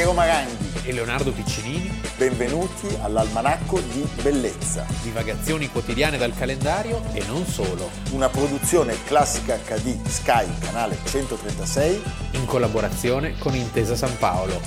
Piero 0.00 0.14
Maranghi 0.14 0.88
e 0.88 0.94
Leonardo 0.94 1.30
Piccinini. 1.30 1.90
Benvenuti 2.16 2.86
all'Almanacco 3.02 3.80
di 3.80 4.00
Bellezza. 4.22 4.86
Divagazioni 5.02 5.68
quotidiane 5.68 6.16
dal 6.16 6.34
calendario 6.34 7.02
e 7.12 7.22
non 7.26 7.44
solo. 7.44 7.90
Una 8.12 8.30
produzione 8.30 8.96
classica 9.04 9.58
HD 9.58 10.02
Sky, 10.06 10.58
canale 10.58 10.96
136. 11.04 12.02
In 12.32 12.46
collaborazione 12.46 13.36
con 13.38 13.54
Intesa 13.54 13.94
San 13.94 14.16
Paolo. 14.16 14.58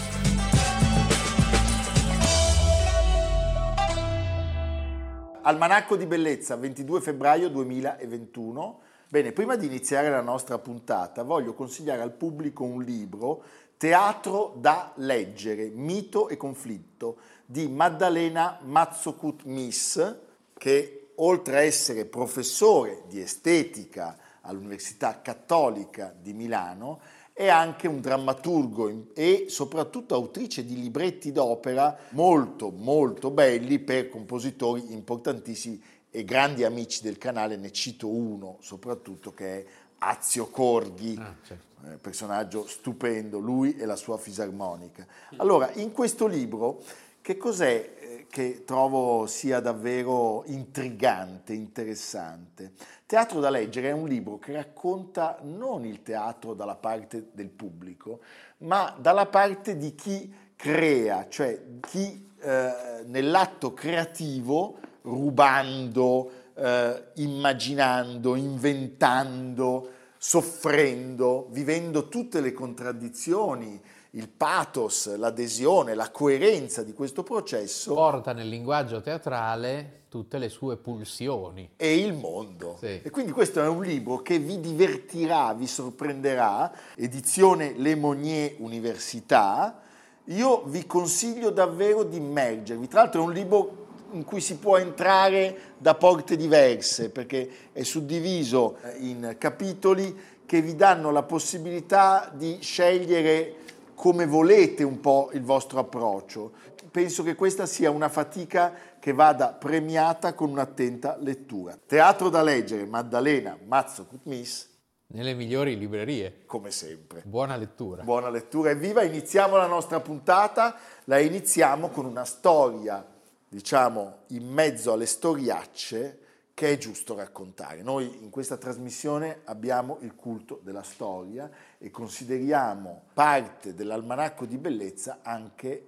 Almanacco 5.42 5.96
di 5.96 6.06
Bellezza, 6.06 6.56
22 6.58 7.02
febbraio 7.02 7.50
2021. 7.50 8.82
Bene, 9.14 9.32
prima 9.32 9.56
di 9.56 9.68
iniziare 9.68 10.10
la 10.10 10.22
nostra 10.22 10.58
puntata 10.58 11.22
voglio 11.22 11.54
consigliare 11.54 12.02
al 12.02 12.14
pubblico 12.14 12.64
un 12.64 12.82
libro 12.82 13.44
Teatro 13.78 14.56
da 14.58 14.94
leggere, 14.98 15.70
mito 15.70 16.30
e 16.30 16.38
conflitto 16.38 17.18
di 17.46 17.68
Maddalena 17.68 18.60
Mazzokut 18.64 19.44
Miss, 19.44 20.16
che 20.58 21.12
oltre 21.16 21.58
a 21.58 21.62
essere 21.62 22.06
professore 22.06 23.04
di 23.08 23.20
estetica 23.20 24.18
all'Università 24.42 25.22
Cattolica 25.22 26.16
di 26.18 26.34
Milano, 26.34 27.02
è 27.34 27.48
anche 27.48 27.88
un 27.88 28.00
drammaturgo 28.00 29.08
e 29.16 29.46
soprattutto 29.50 30.14
autrice 30.14 30.64
di 30.64 30.80
libretti 30.80 31.32
d'opera 31.32 31.98
molto 32.12 32.70
molto 32.70 33.32
belli 33.32 33.80
per 33.80 34.08
compositori 34.08 34.94
importantissimi 34.94 35.82
e 36.12 36.24
grandi 36.24 36.64
amici 36.64 37.02
del 37.02 37.18
canale, 37.18 37.56
ne 37.58 37.72
cito 37.72 38.08
uno 38.08 38.58
soprattutto 38.62 39.34
che 39.34 39.46
è 39.46 39.66
Azio 40.00 40.48
Corghi, 40.48 41.18
ah, 41.20 41.36
certo. 41.44 41.88
eh, 41.88 41.98
personaggio 41.98 42.68
stupendo, 42.68 43.40
lui 43.40 43.76
e 43.76 43.86
la 43.86 43.96
sua 43.96 44.18
fisarmonica. 44.18 45.06
Allora, 45.38 45.72
in 45.74 45.92
questo 45.92 46.28
libro, 46.28 46.82
che 47.22 47.38
cos'è 47.38 47.96
eh, 48.00 48.26
che 48.30 48.64
trovo 48.66 49.28
sia 49.28 49.60
davvero 49.60 50.44
intrigante, 50.48 51.54
interessante? 51.54 52.74
Teatro 53.06 53.40
da 53.40 53.50
leggere 53.50 53.90
è 53.90 53.94
un 53.94 54.08
libro 54.08 54.40
che 54.40 54.54
racconta 54.54 55.38
non 55.44 55.86
il 55.86 56.04
teatro 56.04 56.54
dalla 56.54 56.76
parte 56.76 57.30
del 57.32 57.50
pubblico, 57.50 58.20
ma 58.60 58.94
dalla 59.00 59.28
parte 59.28 59.78
di 59.78 59.96
chi 59.96 60.34
crea, 60.56 61.28
cioè 61.30 61.62
chi 61.80 62.32
eh, 62.42 63.04
nell'atto 63.06 63.74
creativo, 63.74 64.78
rubando, 65.04 66.32
eh, 66.56 67.04
immaginando, 67.16 68.36
inventando, 68.36 69.90
soffrendo, 70.18 71.48
vivendo 71.50 72.08
tutte 72.08 72.40
le 72.42 72.54
contraddizioni, 72.54 73.82
il 74.12 74.30
pathos, 74.30 75.16
l'adesione, 75.16 75.96
la 75.96 76.12
coerenza 76.12 76.84
di 76.84 76.94
questo 76.94 77.24
processo. 77.24 77.94
Porta 77.94 78.32
nel 78.32 78.48
linguaggio 78.48 79.02
teatrale 79.02 80.02
tutte 80.08 80.38
le 80.38 80.50
sue 80.50 80.78
pulsioni. 80.78 81.72
E 81.76 81.98
il 81.98 82.14
mondo. 82.14 82.78
Sì. 82.80 83.02
E 83.02 83.10
quindi 83.10 83.32
questo 83.32 83.64
è 83.64 83.68
un 83.68 83.82
libro 83.82 84.18
che 84.18 84.38
vi 84.38 84.60
divertirà, 84.60 85.54
vi 85.54 85.66
sorprenderà, 85.66 86.72
edizione 86.96 87.74
Le 87.76 87.96
Monnier 87.96 88.54
Università. 88.60 89.82
Io 90.26 90.64
vi 90.66 90.86
consiglio 90.86 91.50
davvero 91.50 92.04
di 92.04 92.18
immergervi. 92.18 92.88
Tra 92.88 93.02
l'altro 93.02 93.24
è 93.24 93.26
un 93.26 93.34
libro 93.34 93.83
in 94.14 94.24
cui 94.24 94.42
si 94.42 94.58
può 94.58 94.78
entrare 94.78 95.74
da 95.78 95.96
porte 95.96 96.36
diverse, 96.36 97.10
perché 97.10 97.50
è 97.72 97.84
suddiviso 97.84 98.78
in 99.00 99.36
capitoli 99.38 100.32
che 100.46 100.62
vi 100.62 100.76
danno 100.76 101.12
la 101.12 101.24
possibilità 101.24 102.32
di 102.34 102.60
scegliere 102.62 103.56
come 103.96 104.26
volete 104.26 104.84
un 104.84 105.00
po' 105.00 105.30
il 105.34 105.44
vostro 105.44 105.80
approccio. 105.80 106.52
Penso 106.92 107.24
che 107.24 107.36
questa 107.36 107.66
sia 107.66 107.90
una 107.90 108.10
fatica 108.10 108.74
che 109.00 109.14
vada 109.14 109.48
premiata 109.50 110.34
con 110.34 110.50
un'attenta 110.50 111.18
lettura. 111.20 111.78
Teatro 111.86 112.30
da 112.30 112.44
leggere, 112.44 112.86
Maddalena 112.86 113.58
Mazzo 113.66 114.06
Kutmis. 114.06 114.70
Nelle 115.08 115.34
migliori 115.34 115.78
librerie. 115.78 116.44
Come 116.46 116.72
sempre. 116.72 117.22
Buona 117.26 117.56
lettura. 117.56 118.04
Buona 118.04 118.30
lettura. 118.30 118.72
Evviva, 118.72 119.04
iniziamo 119.04 119.58
la 119.58 119.68
nostra 119.68 120.00
puntata. 120.00 120.76
La 121.06 121.20
iniziamo 121.20 121.90
con 121.90 122.06
una 122.06 122.26
storia 122.26 123.13
diciamo, 123.54 124.22
in 124.30 124.48
mezzo 124.48 124.94
alle 124.94 125.06
storiacce 125.06 126.20
che 126.56 126.72
è 126.72 126.78
giusto 126.80 127.16
raccontare. 127.16 127.84
Noi 127.84 128.24
in 128.24 128.32
questa 128.32 128.58
trasmissione 128.58 129.42
abbiamo 129.44 130.00
il 130.02 130.16
culto 130.16 130.60
della 130.64 130.82
storia 130.82 131.48
e 131.78 131.92
consideriamo 131.92 133.04
parte 133.14 133.76
dell'almanacco 133.76 134.48
di 134.48 134.58
bellezza 134.58 135.20
anche 135.22 135.88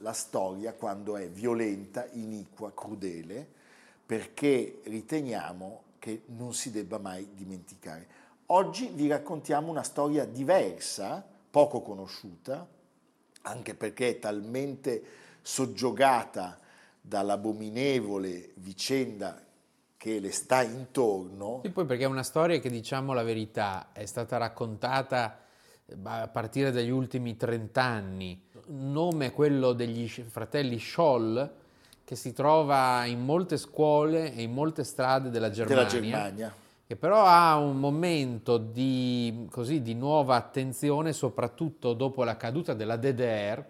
la 0.00 0.12
storia 0.12 0.74
quando 0.74 1.16
è 1.16 1.26
violenta, 1.26 2.06
iniqua, 2.12 2.72
crudele, 2.74 3.48
perché 4.04 4.80
riteniamo 4.84 5.84
che 5.98 6.24
non 6.26 6.52
si 6.52 6.70
debba 6.70 6.98
mai 6.98 7.30
dimenticare. 7.32 8.06
Oggi 8.46 8.90
vi 8.92 9.08
raccontiamo 9.08 9.70
una 9.70 9.82
storia 9.82 10.26
diversa, 10.26 11.26
poco 11.50 11.80
conosciuta, 11.80 12.66
anche 13.42 13.74
perché 13.74 14.10
è 14.10 14.18
talmente 14.18 15.02
soggiogata 15.40 16.64
dall'abominevole 17.06 18.50
vicenda 18.54 19.40
che 19.96 20.18
le 20.18 20.32
sta 20.32 20.62
intorno. 20.62 21.62
E 21.62 21.70
poi 21.70 21.84
perché 21.84 22.04
è 22.04 22.08
una 22.08 22.24
storia 22.24 22.58
che, 22.58 22.68
diciamo 22.68 23.12
la 23.12 23.22
verità, 23.22 23.90
è 23.92 24.04
stata 24.06 24.36
raccontata 24.36 25.38
a 26.02 26.28
partire 26.28 26.72
dagli 26.72 26.90
ultimi 26.90 27.36
30 27.36 27.82
anni. 27.82 28.42
Il 28.68 28.74
nome 28.74 29.26
è 29.26 29.32
quello 29.32 29.72
degli 29.72 30.08
fratelli 30.08 30.80
Scholl, 30.80 31.50
che 32.02 32.16
si 32.16 32.32
trova 32.32 33.04
in 33.04 33.24
molte 33.24 33.56
scuole 33.56 34.34
e 34.34 34.42
in 34.42 34.52
molte 34.52 34.82
strade 34.82 35.30
della 35.30 35.50
Germania. 35.50 35.84
Della 35.84 36.00
Germania. 36.00 36.54
Che 36.86 36.96
però 36.96 37.24
ha 37.24 37.56
un 37.56 37.78
momento 37.78 38.58
di, 38.58 39.46
così, 39.50 39.82
di 39.82 39.94
nuova 39.94 40.36
attenzione, 40.36 41.12
soprattutto 41.12 41.94
dopo 41.94 42.22
la 42.22 42.36
caduta 42.36 42.74
della 42.74 42.96
DDR, 42.96 43.64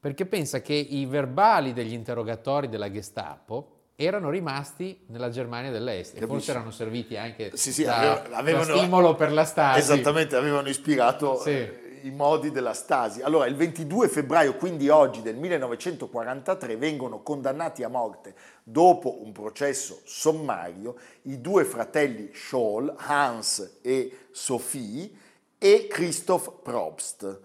perché 0.00 0.24
pensa 0.24 0.62
che 0.62 0.72
i 0.72 1.04
verbali 1.04 1.74
degli 1.74 1.92
interrogatori 1.92 2.70
della 2.70 2.90
Gestapo 2.90 3.80
erano 3.96 4.30
rimasti 4.30 5.04
nella 5.08 5.28
Germania 5.28 5.70
dell'Est 5.70 6.16
e 6.16 6.26
forse 6.26 6.52
erano 6.52 6.70
serviti 6.70 7.18
anche 7.18 7.54
sì, 7.54 7.70
sì, 7.70 7.84
da, 7.84 8.22
avevano, 8.30 8.64
da 8.64 8.78
stimolo 8.78 9.14
per 9.14 9.30
la 9.30 9.44
Stasi. 9.44 9.78
Esattamente, 9.78 10.36
avevano 10.36 10.70
ispirato 10.70 11.38
sì. 11.38 11.50
eh, 11.50 12.00
i 12.04 12.10
modi 12.10 12.50
della 12.50 12.72
Stasi. 12.72 13.20
Allora, 13.20 13.44
il 13.44 13.56
22 13.56 14.08
febbraio, 14.08 14.54
quindi 14.56 14.88
oggi 14.88 15.20
del 15.20 15.36
1943, 15.36 16.78
vengono 16.78 17.22
condannati 17.22 17.82
a 17.82 17.88
morte 17.88 18.34
dopo 18.62 19.22
un 19.22 19.32
processo 19.32 20.00
sommario 20.04 20.96
i 21.24 21.42
due 21.42 21.66
fratelli 21.66 22.30
Scholl, 22.32 22.94
Hans 22.96 23.80
e 23.82 24.28
Sophie, 24.30 25.10
e 25.58 25.88
Christoph 25.90 26.62
Probst 26.62 27.40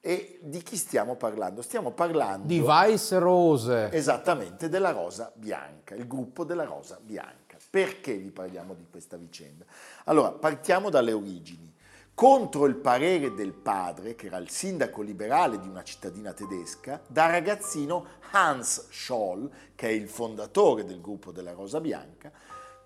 e 0.00 0.38
di 0.42 0.62
chi 0.62 0.76
stiamo 0.76 1.16
parlando? 1.16 1.60
Stiamo 1.60 1.90
parlando 1.90 2.46
di 2.46 2.58
Weiss 2.58 3.12
Rose. 3.18 3.90
Esattamente, 3.92 4.68
della 4.68 4.92
Rosa 4.92 5.30
Bianca, 5.34 5.94
il 5.94 6.06
gruppo 6.06 6.44
della 6.44 6.64
Rosa 6.64 6.98
Bianca. 7.02 7.58
Perché 7.68 8.16
vi 8.16 8.30
parliamo 8.30 8.74
di 8.74 8.86
questa 8.90 9.16
vicenda? 9.16 9.64
Allora, 10.04 10.30
partiamo 10.32 10.88
dalle 10.88 11.12
origini. 11.12 11.72
Contro 12.14 12.66
il 12.66 12.76
parere 12.76 13.34
del 13.34 13.52
padre, 13.52 14.14
che 14.14 14.26
era 14.26 14.38
il 14.38 14.50
sindaco 14.50 15.02
liberale 15.02 15.58
di 15.58 15.68
una 15.68 15.82
cittadina 15.82 16.32
tedesca, 16.32 17.00
da 17.06 17.26
ragazzino 17.26 18.06
Hans 18.32 18.88
Scholl, 18.90 19.50
che 19.74 19.88
è 19.88 19.92
il 19.92 20.08
fondatore 20.08 20.84
del 20.84 21.00
gruppo 21.00 21.30
della 21.30 21.52
Rosa 21.52 21.80
Bianca, 21.80 22.32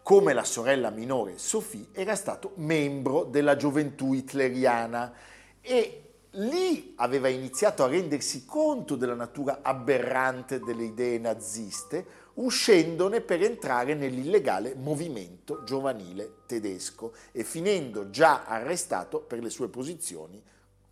come 0.02 0.34
la 0.34 0.44
sorella 0.44 0.90
minore 0.90 1.38
Sophie, 1.38 1.88
era 1.92 2.14
stato 2.14 2.52
membro 2.56 3.24
della 3.24 3.56
gioventù 3.56 4.12
hitleriana 4.12 5.12
e 5.60 6.03
lì 6.34 6.94
aveva 6.96 7.28
iniziato 7.28 7.84
a 7.84 7.88
rendersi 7.88 8.44
conto 8.44 8.96
della 8.96 9.14
natura 9.14 9.60
aberrante 9.62 10.60
delle 10.60 10.84
idee 10.84 11.18
naziste, 11.18 12.22
uscendone 12.34 13.20
per 13.20 13.42
entrare 13.42 13.94
nell'illegale 13.94 14.74
movimento 14.74 15.62
giovanile 15.64 16.38
tedesco 16.46 17.12
e 17.30 17.44
finendo 17.44 18.10
già 18.10 18.44
arrestato 18.44 19.20
per 19.20 19.40
le 19.40 19.50
sue 19.50 19.68
posizioni 19.68 20.42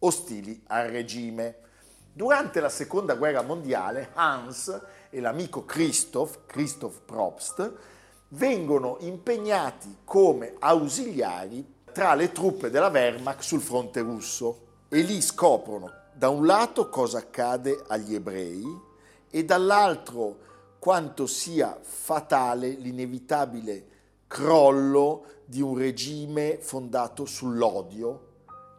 ostili 0.00 0.62
al 0.68 0.88
regime. 0.88 1.56
Durante 2.12 2.60
la 2.60 2.68
seconda 2.68 3.14
guerra 3.14 3.42
mondiale 3.42 4.10
Hans 4.14 4.80
e 5.10 5.20
l'amico 5.20 5.64
Christoph, 5.64 6.40
Christoph 6.46 7.00
Probst, 7.04 7.72
vengono 8.28 8.98
impegnati 9.00 9.98
come 10.04 10.54
ausiliari 10.58 11.80
tra 11.92 12.14
le 12.14 12.32
truppe 12.32 12.70
della 12.70 12.88
Wehrmacht 12.88 13.42
sul 13.42 13.60
fronte 13.60 14.00
russo 14.00 14.70
e 14.94 15.00
lì 15.00 15.22
scoprono 15.22 15.90
da 16.12 16.28
un 16.28 16.44
lato 16.44 16.90
cosa 16.90 17.16
accade 17.16 17.82
agli 17.88 18.14
ebrei 18.14 18.62
e 19.30 19.42
dall'altro 19.42 20.36
quanto 20.78 21.26
sia 21.26 21.78
fatale 21.80 22.68
l'inevitabile 22.68 23.86
crollo 24.26 25.24
di 25.46 25.62
un 25.62 25.78
regime 25.78 26.58
fondato 26.60 27.24
sull'odio 27.24 28.26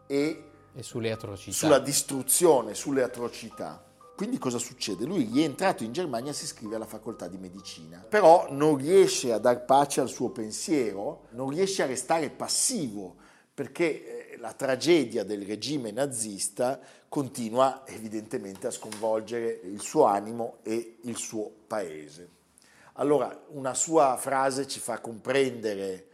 e, 0.06 0.50
e 0.72 0.82
sulle 0.84 1.10
atrocità. 1.10 1.56
sulla 1.56 1.80
distruzione, 1.80 2.74
sulle 2.74 3.02
atrocità. 3.02 3.84
Quindi 4.14 4.38
cosa 4.38 4.58
succede? 4.58 5.04
Lui 5.04 5.28
rientrato 5.32 5.82
in 5.82 5.90
Germania 5.90 6.32
si 6.32 6.44
iscrive 6.44 6.76
alla 6.76 6.86
facoltà 6.86 7.26
di 7.26 7.38
medicina, 7.38 8.04
però 8.08 8.46
non 8.50 8.76
riesce 8.76 9.32
a 9.32 9.38
dar 9.38 9.64
pace 9.64 10.00
al 10.00 10.08
suo 10.08 10.30
pensiero, 10.30 11.24
non 11.30 11.50
riesce 11.50 11.82
a 11.82 11.86
restare 11.86 12.30
passivo 12.30 13.16
perché 13.54 14.23
eh, 14.23 14.23
la 14.44 14.52
tragedia 14.52 15.24
del 15.24 15.46
regime 15.46 15.90
nazista 15.90 16.78
continua 17.08 17.82
evidentemente 17.86 18.66
a 18.66 18.70
sconvolgere 18.70 19.60
il 19.64 19.80
suo 19.80 20.04
animo 20.04 20.58
e 20.62 20.98
il 21.04 21.16
suo 21.16 21.50
paese. 21.66 22.28
Allora, 22.96 23.46
una 23.52 23.72
sua 23.72 24.18
frase 24.18 24.68
ci 24.68 24.80
fa 24.80 25.00
comprendere 25.00 26.08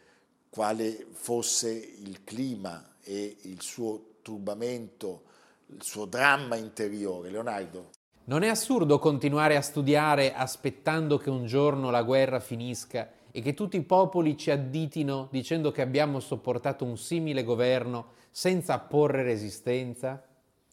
quale 0.49 1.07
fosse 1.11 1.71
il 1.73 2.23
clima 2.23 2.95
e 3.03 3.37
il 3.43 3.61
suo 3.61 4.19
turbamento 4.23 5.23
il 5.67 5.83
suo 5.83 6.05
dramma 6.05 6.55
interiore. 6.55 7.31
Leonardo. 7.31 7.91
Non 8.25 8.45
è 8.45 8.49
assurdo 8.49 9.01
continuare 9.01 9.57
a 9.57 9.61
studiare 9.61 10.35
aspettando 10.35 11.19
che 11.19 11.31
un 11.31 11.47
giorno 11.47 11.91
la 11.91 12.05
guerra 12.05 12.39
finisca 12.39 13.11
e 13.33 13.41
che 13.41 13.55
tutti 13.55 13.77
i 13.77 13.83
popoli 13.83 14.37
ci 14.37 14.51
additino 14.51 15.29
dicendo 15.31 15.71
che 15.71 15.83
abbiamo 15.83 16.21
sopportato 16.21 16.85
un 16.85 16.97
simile 16.97 17.43
governo 17.45 18.13
senza 18.31 18.75
apporre 18.75 19.23
resistenza? 19.23 20.30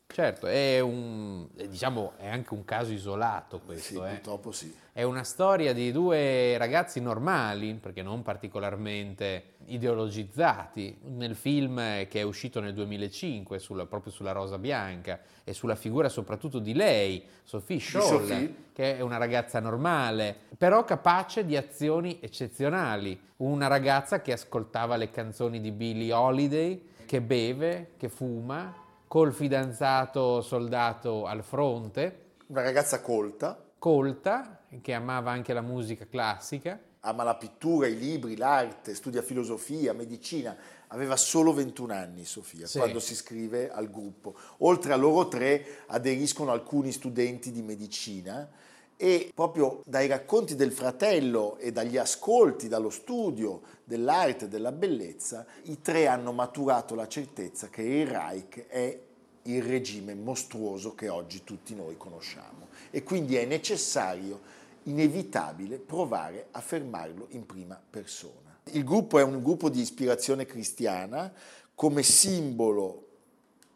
Certo, 0.07 0.47
è, 0.47 0.79
un, 0.79 1.47
diciamo, 1.67 2.13
è 2.17 2.27
anche 2.27 2.53
un 2.53 2.63
caso 2.65 2.91
isolato 2.91 3.59
questo. 3.59 3.93
Sì, 3.93 4.07
eh. 4.07 4.13
purtroppo 4.13 4.51
sì. 4.51 4.75
È 4.91 5.03
una 5.03 5.23
storia 5.23 5.73
di 5.73 5.91
due 5.91 6.57
ragazzi 6.57 6.99
normali, 6.99 7.75
perché 7.75 8.01
non 8.01 8.23
particolarmente 8.23 9.55
ideologizzati, 9.65 10.97
nel 11.03 11.35
film 11.35 12.07
che 12.07 12.19
è 12.19 12.21
uscito 12.23 12.59
nel 12.59 12.73
2005 12.73 13.59
sulla, 13.59 13.85
proprio 13.85 14.11
sulla 14.11 14.31
Rosa 14.31 14.57
Bianca 14.57 15.19
e 15.43 15.53
sulla 15.53 15.75
figura 15.75 16.09
soprattutto 16.09 16.57
di 16.57 16.73
lei, 16.73 17.23
Sophie 17.43 17.79
Scholl, 17.79 18.55
che 18.73 18.97
è 18.97 19.01
una 19.01 19.17
ragazza 19.17 19.59
normale, 19.59 20.35
però 20.57 20.83
capace 20.83 21.45
di 21.45 21.55
azioni 21.55 22.17
eccezionali. 22.21 23.19
Una 23.37 23.67
ragazza 23.67 24.21
che 24.21 24.31
ascoltava 24.31 24.95
le 24.95 25.11
canzoni 25.11 25.61
di 25.61 25.71
Billie 25.71 26.11
Holiday, 26.11 26.93
che 27.05 27.21
beve, 27.21 27.91
che 27.97 28.09
fuma, 28.09 28.85
col 29.07 29.33
fidanzato 29.33 30.41
soldato 30.41 31.25
al 31.25 31.43
fronte. 31.43 32.25
Una 32.47 32.61
ragazza 32.61 33.01
colta. 33.01 33.63
Colta, 33.79 34.61
che 34.81 34.93
amava 34.93 35.31
anche 35.31 35.53
la 35.53 35.61
musica 35.61 36.05
classica. 36.05 36.79
Ama 37.01 37.23
la 37.23 37.35
pittura, 37.35 37.87
i 37.87 37.97
libri, 37.97 38.35
l'arte, 38.35 38.93
studia 38.93 39.21
filosofia, 39.21 39.93
medicina. 39.93 40.55
Aveva 40.87 41.15
solo 41.15 41.53
21 41.53 41.93
anni 41.93 42.25
Sofia 42.25 42.67
sì. 42.67 42.79
quando 42.79 42.99
si 42.99 43.13
iscrive 43.13 43.69
al 43.69 43.89
gruppo. 43.89 44.35
Oltre 44.59 44.93
a 44.93 44.95
loro 44.95 45.27
tre 45.27 45.83
aderiscono 45.87 46.51
alcuni 46.51 46.91
studenti 46.91 47.51
di 47.51 47.61
medicina 47.61 48.49
e 48.97 49.31
proprio 49.33 49.81
dai 49.85 50.07
racconti 50.07 50.55
del 50.55 50.71
fratello 50.71 51.57
e 51.57 51.71
dagli 51.71 51.97
ascolti, 51.97 52.67
dallo 52.67 52.89
studio 52.89 53.61
dell'arte 53.83 54.45
e 54.45 54.47
della 54.47 54.71
bellezza, 54.71 55.45
i 55.63 55.81
tre 55.81 56.07
hanno 56.07 56.33
maturato 56.33 56.95
la 56.95 57.07
certezza 57.07 57.69
che 57.69 57.83
il 57.83 58.07
Reich 58.07 58.65
è 58.67 58.99
il 59.43 59.63
regime 59.63 60.15
mostruoso 60.15 60.95
che 60.95 61.09
oggi 61.09 61.43
tutti 61.43 61.75
noi 61.75 61.95
conosciamo. 61.95 62.67
E 62.89 63.03
quindi 63.03 63.35
è 63.35 63.45
necessario, 63.45 64.41
inevitabile, 64.83 65.77
provare 65.77 66.47
a 66.51 66.59
fermarlo 66.59 67.27
in 67.29 67.45
prima 67.45 67.79
persona. 67.89 68.57
Il 68.71 68.83
gruppo 68.83 69.19
è 69.19 69.23
un 69.23 69.41
gruppo 69.43 69.69
di 69.69 69.79
ispirazione 69.79 70.45
cristiana, 70.45 71.31
come 71.75 72.01
simbolo 72.01 73.05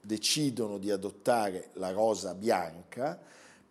decidono 0.01 0.79
di 0.79 0.89
adottare 0.89 1.69
la 1.73 1.91
rosa 1.91 2.33
bianca, 2.33 3.19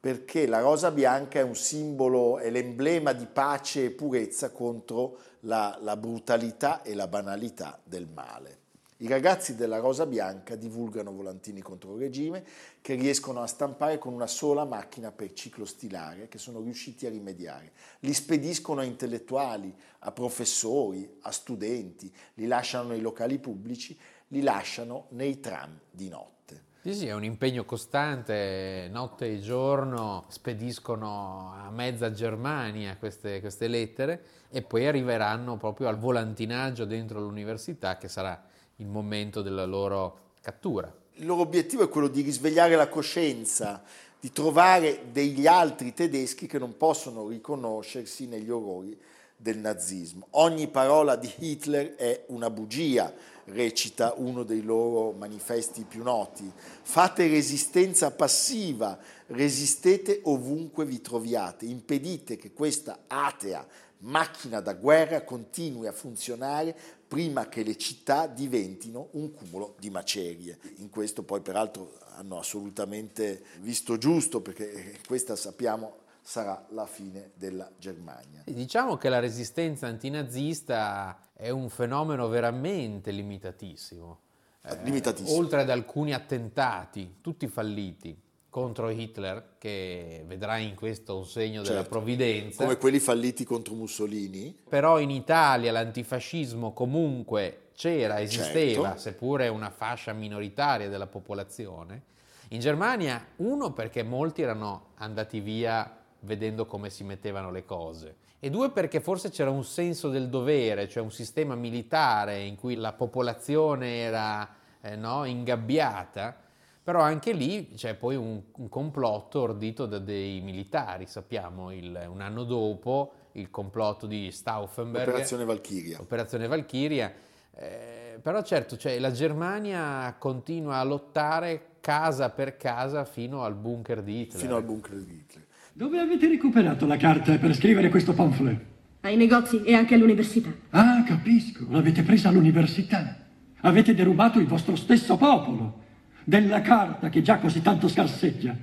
perché 0.00 0.46
la 0.46 0.60
rosa 0.60 0.90
bianca 0.90 1.40
è 1.40 1.42
un 1.42 1.54
simbolo, 1.54 2.38
è 2.38 2.48
l'emblema 2.48 3.12
di 3.12 3.26
pace 3.26 3.84
e 3.84 3.90
purezza 3.90 4.50
contro 4.50 5.18
la, 5.40 5.78
la, 5.82 5.96
brutalità 5.96 6.80
e 6.80 6.94
la 6.94 7.06
banalità 7.06 7.78
del 7.84 8.08
male. 8.12 8.58
I 9.02 9.08
ragazzi 9.08 9.54
della 9.54 9.78
Rosa 9.78 10.04
Bianca 10.04 10.56
divulgano 10.56 11.10
volantini 11.10 11.62
contro 11.62 11.94
il 11.94 12.00
regime 12.00 12.44
che 12.82 12.94
riescono 12.94 13.40
a 13.40 13.46
stampare 13.46 13.96
con 13.96 14.12
una 14.12 14.26
sola 14.26 14.66
macchina 14.66 15.10
per 15.10 15.32
ciclo 15.32 15.64
stilare 15.64 16.28
che 16.28 16.36
sono 16.36 16.60
riusciti 16.60 17.06
a 17.06 17.10
rimediare. 17.10 17.72
Li 18.00 18.12
spediscono 18.12 18.82
a 18.82 18.84
intellettuali, 18.84 19.74
a 20.00 20.12
professori, 20.12 21.16
a 21.22 21.30
studenti, 21.30 22.12
li 22.34 22.46
lasciano 22.46 22.90
nei 22.90 23.00
locali 23.00 23.38
pubblici, 23.38 23.98
li 24.28 24.42
lasciano 24.42 25.06
nei 25.10 25.40
tram 25.40 25.78
di 25.90 26.10
notte. 26.10 26.39
Sì, 26.82 26.94
sì, 26.94 27.06
è 27.08 27.12
un 27.12 27.24
impegno 27.24 27.66
costante, 27.66 28.88
notte 28.90 29.30
e 29.30 29.40
giorno 29.40 30.24
spediscono 30.28 31.52
a 31.54 31.70
mezza 31.70 32.10
Germania 32.10 32.96
queste, 32.96 33.40
queste 33.40 33.68
lettere 33.68 34.22
e 34.50 34.62
poi 34.62 34.86
arriveranno 34.86 35.58
proprio 35.58 35.88
al 35.88 35.98
volantinaggio 35.98 36.86
dentro 36.86 37.20
l'università 37.20 37.98
che 37.98 38.08
sarà 38.08 38.42
il 38.76 38.86
momento 38.86 39.42
della 39.42 39.66
loro 39.66 40.28
cattura. 40.40 40.90
Il 41.16 41.26
loro 41.26 41.42
obiettivo 41.42 41.82
è 41.82 41.88
quello 41.90 42.08
di 42.08 42.22
risvegliare 42.22 42.76
la 42.76 42.88
coscienza, 42.88 43.82
di 44.18 44.32
trovare 44.32 45.12
degli 45.12 45.46
altri 45.46 45.92
tedeschi 45.92 46.46
che 46.46 46.58
non 46.58 46.78
possono 46.78 47.28
riconoscersi 47.28 48.26
negli 48.26 48.48
orrori 48.48 48.98
del 49.36 49.58
nazismo. 49.58 50.28
Ogni 50.30 50.68
parola 50.68 51.16
di 51.16 51.30
Hitler 51.40 51.94
è 51.96 52.24
una 52.28 52.48
bugia, 52.48 53.12
recita 53.52 54.14
uno 54.16 54.42
dei 54.42 54.62
loro 54.62 55.12
manifesti 55.12 55.84
più 55.84 56.02
noti. 56.02 56.50
Fate 56.82 57.28
resistenza 57.28 58.10
passiva, 58.10 58.98
resistete 59.26 60.20
ovunque 60.24 60.84
vi 60.84 61.00
troviate, 61.00 61.66
impedite 61.66 62.36
che 62.36 62.52
questa 62.52 63.00
atea 63.06 63.66
macchina 64.00 64.60
da 64.60 64.72
guerra 64.74 65.22
continui 65.22 65.86
a 65.86 65.92
funzionare 65.92 66.74
prima 67.06 67.48
che 67.48 67.62
le 67.62 67.76
città 67.76 68.26
diventino 68.26 69.08
un 69.12 69.32
cumulo 69.32 69.74
di 69.78 69.90
macerie. 69.90 70.58
In 70.76 70.90
questo 70.90 71.22
poi 71.22 71.40
peraltro 71.40 71.98
hanno 72.14 72.38
assolutamente 72.38 73.42
visto 73.60 73.98
giusto 73.98 74.40
perché 74.40 74.98
questa 75.06 75.36
sappiamo 75.36 76.08
sarà 76.22 76.66
la 76.70 76.86
fine 76.86 77.30
della 77.34 77.70
Germania. 77.78 78.42
Diciamo 78.44 78.96
che 78.96 79.08
la 79.08 79.18
resistenza 79.18 79.86
antinazista 79.86 81.30
è 81.32 81.50
un 81.50 81.68
fenomeno 81.68 82.28
veramente 82.28 83.10
limitatissimo. 83.10 84.20
Eh, 84.62 84.76
limitatissimo. 84.82 85.36
Eh, 85.36 85.38
oltre 85.40 85.60
ad 85.62 85.70
alcuni 85.70 86.12
attentati, 86.12 87.16
tutti 87.20 87.46
falliti, 87.48 88.16
contro 88.50 88.90
Hitler, 88.90 89.54
che 89.58 90.24
vedrà 90.26 90.58
in 90.58 90.74
questo 90.74 91.16
un 91.18 91.24
segno 91.24 91.62
certo, 91.62 91.70
della 91.70 91.84
provvidenza. 91.84 92.64
Come 92.64 92.76
quelli 92.76 92.98
falliti 92.98 93.44
contro 93.44 93.74
Mussolini. 93.74 94.54
Però 94.68 94.98
in 94.98 95.10
Italia 95.10 95.72
l'antifascismo 95.72 96.72
comunque 96.72 97.68
c'era, 97.74 98.20
esisteva, 98.20 98.88
certo. 98.88 99.00
seppure 99.00 99.48
una 99.48 99.70
fascia 99.70 100.12
minoritaria 100.12 100.88
della 100.88 101.06
popolazione. 101.06 102.02
In 102.48 102.60
Germania, 102.60 103.24
uno 103.36 103.72
perché 103.72 104.02
molti 104.02 104.42
erano 104.42 104.88
andati 104.96 105.38
via 105.38 105.99
vedendo 106.20 106.66
come 106.66 106.90
si 106.90 107.04
mettevano 107.04 107.50
le 107.50 107.64
cose. 107.64 108.16
E 108.38 108.48
due 108.50 108.70
perché 108.70 109.00
forse 109.00 109.30
c'era 109.30 109.50
un 109.50 109.64
senso 109.64 110.08
del 110.08 110.28
dovere, 110.28 110.88
cioè 110.88 111.02
un 111.02 111.12
sistema 111.12 111.54
militare 111.54 112.40
in 112.40 112.56
cui 112.56 112.74
la 112.74 112.92
popolazione 112.92 113.98
era 113.98 114.48
eh, 114.80 114.96
no, 114.96 115.24
ingabbiata, 115.24 116.36
però 116.82 117.00
anche 117.00 117.32
lì 117.32 117.74
c'è 117.74 117.94
poi 117.94 118.16
un, 118.16 118.40
un 118.56 118.68
complotto 118.68 119.40
ordito 119.40 119.86
da 119.86 119.98
dei 119.98 120.40
militari, 120.40 121.06
sappiamo, 121.06 121.70
il, 121.70 122.06
un 122.08 122.20
anno 122.20 122.44
dopo 122.44 123.12
il 123.32 123.50
complotto 123.50 124.06
di 124.06 124.30
Stauffenberg. 124.30 125.08
Operazione 125.08 125.44
Valchiria. 125.44 126.00
Operazione 126.00 126.46
Valchiria. 126.46 127.12
Eh, 127.54 128.18
però 128.22 128.42
certo, 128.42 128.76
cioè, 128.76 128.98
la 128.98 129.12
Germania 129.12 130.14
continua 130.18 130.78
a 130.78 130.84
lottare 130.84 131.76
casa 131.80 132.30
per 132.30 132.56
casa 132.56 133.04
fino 133.04 133.44
al 133.44 133.54
bunker 133.54 134.02
di 134.02 134.20
Hitler. 134.22 134.40
Fino 134.40 134.56
al 134.56 134.64
bunker 134.64 134.94
di 134.94 135.12
Hitler. 135.12 135.46
Dove 135.80 135.98
avete 135.98 136.28
recuperato 136.28 136.84
la 136.84 136.98
carta 136.98 137.38
per 137.38 137.54
scrivere 137.54 137.88
questo 137.88 138.12
pamphlet? 138.12 138.60
Ai 139.00 139.16
negozi 139.16 139.62
e 139.62 139.72
anche 139.72 139.94
all'università. 139.94 140.50
Ah, 140.72 141.02
capisco. 141.04 141.64
L'avete 141.70 142.02
presa 142.02 142.28
all'università. 142.28 143.16
Avete 143.60 143.94
derubato 143.94 144.38
il 144.38 144.44
vostro 144.44 144.76
stesso 144.76 145.16
popolo 145.16 145.84
della 146.22 146.60
carta 146.60 147.08
che 147.08 147.22
già 147.22 147.38
così 147.38 147.62
tanto 147.62 147.88
scarseggia. 147.88 148.54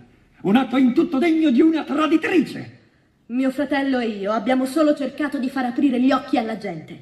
Un 0.41 0.57
atto 0.57 0.77
in 0.77 0.93
tutto 0.93 1.17
degno 1.17 1.49
di 1.49 1.59
una 1.59 1.83
traditrice. 1.83 2.77
Mio 3.25 3.49
fratello 3.49 3.97
e 3.97 4.09
io 4.09 4.31
abbiamo 4.31 4.65
solo 4.65 4.93
cercato 4.93 5.39
di 5.39 5.49
far 5.49 5.65
aprire 5.65 5.99
gli 5.99 6.11
occhi 6.11 6.37
alla 6.37 6.59
gente. 6.59 6.99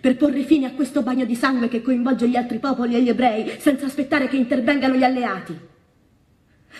Per 0.00 0.16
porre 0.16 0.42
fine 0.44 0.68
a 0.68 0.72
questo 0.72 1.02
bagno 1.02 1.26
di 1.26 1.34
sangue 1.34 1.68
che 1.68 1.82
coinvolge 1.82 2.26
gli 2.30 2.36
altri 2.36 2.60
popoli 2.60 2.94
e 2.94 3.02
gli 3.02 3.10
ebrei 3.10 3.56
senza 3.58 3.84
aspettare 3.84 4.26
che 4.26 4.38
intervengano 4.38 4.96
gli 4.96 5.04
alleati 5.04 5.68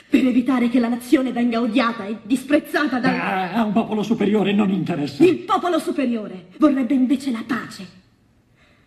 per 0.09 0.27
evitare 0.27 0.69
che 0.69 0.79
la 0.79 0.89
nazione 0.89 1.33
venga 1.33 1.61
odiata 1.61 2.07
e 2.07 2.19
disprezzata 2.23 2.99
da... 2.99 3.11
Ah, 3.11 3.53
a 3.55 3.65
un 3.65 3.73
popolo 3.73 4.03
superiore 4.03 4.53
non 4.53 4.71
interessa. 4.71 5.25
Il 5.25 5.39
popolo 5.39 5.79
superiore 5.79 6.47
vorrebbe 6.59 6.95
invece 6.95 7.31
la 7.31 7.45
pace, 7.47 7.87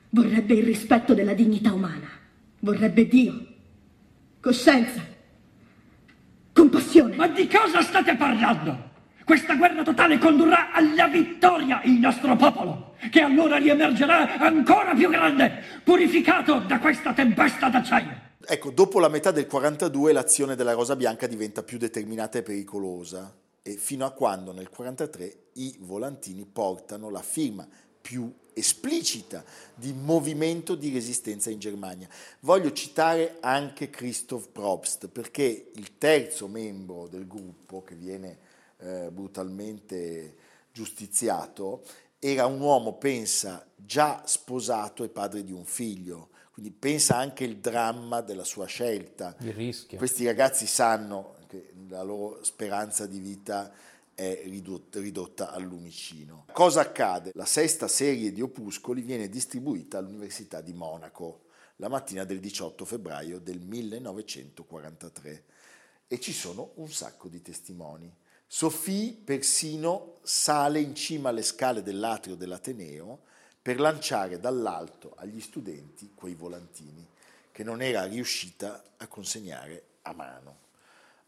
vorrebbe 0.09 0.53
il 0.53 0.63
rispetto 0.63 1.13
della 1.13 1.33
dignità 1.33 1.73
umana, 1.73 2.09
vorrebbe 2.59 3.07
Dio, 3.07 3.45
coscienza, 4.39 5.01
compassione. 6.53 7.15
Ma 7.15 7.27
di 7.27 7.47
cosa 7.47 7.81
state 7.81 8.15
parlando? 8.15 8.91
Questa 9.25 9.55
guerra 9.55 9.83
totale 9.83 10.17
condurrà 10.17 10.71
alla 10.73 11.07
vittoria 11.07 11.81
il 11.83 11.93
nostro 11.93 12.35
popolo, 12.35 12.95
che 13.09 13.21
allora 13.21 13.57
riemergerà 13.57 14.37
ancora 14.37 14.93
più 14.93 15.09
grande, 15.09 15.63
purificato 15.83 16.59
da 16.59 16.79
questa 16.79 17.13
tempesta 17.13 17.69
d'acciaio. 17.69 18.22
Ecco, 18.45 18.71
dopo 18.71 18.99
la 18.99 19.07
metà 19.07 19.31
del 19.31 19.47
42 19.47 20.11
l'azione 20.11 20.55
della 20.55 20.73
Rosa 20.73 20.97
Bianca 20.97 21.27
diventa 21.27 21.63
più 21.63 21.77
determinata 21.77 22.37
e 22.37 22.43
pericolosa 22.43 23.33
e 23.61 23.77
fino 23.77 24.05
a 24.05 24.11
quando 24.11 24.51
nel 24.51 24.69
43 24.69 25.35
i 25.53 25.77
volantini 25.79 26.45
portano 26.45 27.09
la 27.09 27.21
firma 27.21 27.65
più 28.01 28.29
esplicita 28.51 29.45
di 29.73 29.93
movimento 29.93 30.75
di 30.75 30.91
resistenza 30.91 31.49
in 31.49 31.59
Germania. 31.59 32.09
Voglio 32.41 32.73
citare 32.73 33.37
anche 33.39 33.89
Christoph 33.89 34.49
Probst 34.51 35.07
perché 35.07 35.71
il 35.73 35.97
terzo 35.97 36.49
membro 36.49 37.07
del 37.07 37.25
gruppo 37.25 37.81
che 37.81 37.95
viene 37.95 38.39
eh, 38.79 39.09
brutalmente 39.09 40.35
giustiziato 40.73 41.83
era 42.19 42.45
un 42.45 42.59
uomo, 42.59 42.97
pensa, 42.97 43.65
già 43.75 44.21
sposato 44.25 45.05
e 45.05 45.09
padre 45.09 45.45
di 45.45 45.53
un 45.53 45.63
figlio 45.63 46.31
quindi 46.53 46.71
pensa 46.71 47.17
anche 47.17 47.45
il 47.45 47.57
dramma 47.57 48.21
della 48.21 48.43
sua 48.43 48.67
scelta. 48.67 49.35
Il 49.39 49.53
rischio. 49.53 49.97
Questi 49.97 50.23
ragazzi 50.23 50.67
sanno 50.67 51.37
che 51.47 51.73
la 51.89 52.03
loro 52.03 52.43
speranza 52.43 53.07
di 53.07 53.17
vita 53.17 53.73
è 54.13 54.43
ridotta, 54.45 54.99
ridotta 54.99 55.49
al 55.49 55.63
lumicino. 55.63 56.45
Cosa 56.51 56.81
accade? 56.81 57.31
La 57.33 57.47
sesta 57.47 57.87
serie 57.87 58.31
di 58.31 58.41
opuscoli 58.41 59.01
viene 59.01 59.29
distribuita 59.29 59.97
all'Università 59.97 60.61
di 60.61 60.73
Monaco 60.73 61.45
la 61.77 61.89
mattina 61.89 62.23
del 62.23 62.39
18 62.39 62.85
febbraio 62.85 63.39
del 63.39 63.59
1943 63.59 65.43
e 66.07 66.19
ci 66.19 66.33
sono 66.33 66.73
un 66.75 66.91
sacco 66.91 67.29
di 67.29 67.41
testimoni. 67.41 68.15
Sophie 68.45 69.13
persino 69.13 70.19
sale 70.21 70.79
in 70.79 70.93
cima 70.93 71.29
alle 71.29 71.41
scale 71.41 71.81
dell'atrio 71.81 72.35
dell'Ateneo 72.35 73.21
per 73.63 73.79
lanciare 73.79 74.41
dall'alto 74.41 75.13
agli 75.15 75.39
studenti 75.39 76.11
quei 76.13 76.35
volantini 76.35 77.07
che 77.49 77.63
non 77.63 77.81
era 77.81 78.03
riuscita 78.03 78.83
a 78.97 79.07
consegnare 79.07 79.83
a 80.01 80.13
mano. 80.13 80.57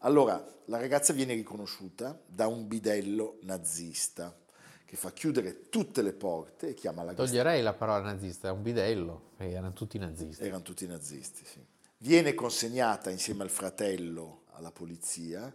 Allora 0.00 0.44
la 0.66 0.78
ragazza 0.78 1.14
viene 1.14 1.32
riconosciuta 1.32 2.20
da 2.26 2.46
un 2.46 2.68
bidello 2.68 3.38
nazista 3.42 4.36
che 4.84 4.96
fa 4.96 5.12
chiudere 5.12 5.70
tutte 5.70 6.02
le 6.02 6.12
porte 6.12 6.68
e 6.68 6.74
chiama 6.74 7.02
la. 7.02 7.14
Toglierei 7.14 7.62
la 7.62 7.72
parola 7.72 8.02
nazista, 8.02 8.48
è 8.48 8.50
un 8.50 8.62
bidello, 8.62 9.30
erano 9.38 9.72
tutti 9.72 9.98
nazisti. 9.98 10.44
Erano 10.44 10.62
tutti 10.62 10.86
nazisti, 10.86 11.44
sì. 11.44 11.64
Viene 11.98 12.34
consegnata 12.34 13.08
insieme 13.08 13.44
al 13.44 13.50
fratello 13.50 14.42
alla 14.52 14.70
polizia 14.70 15.52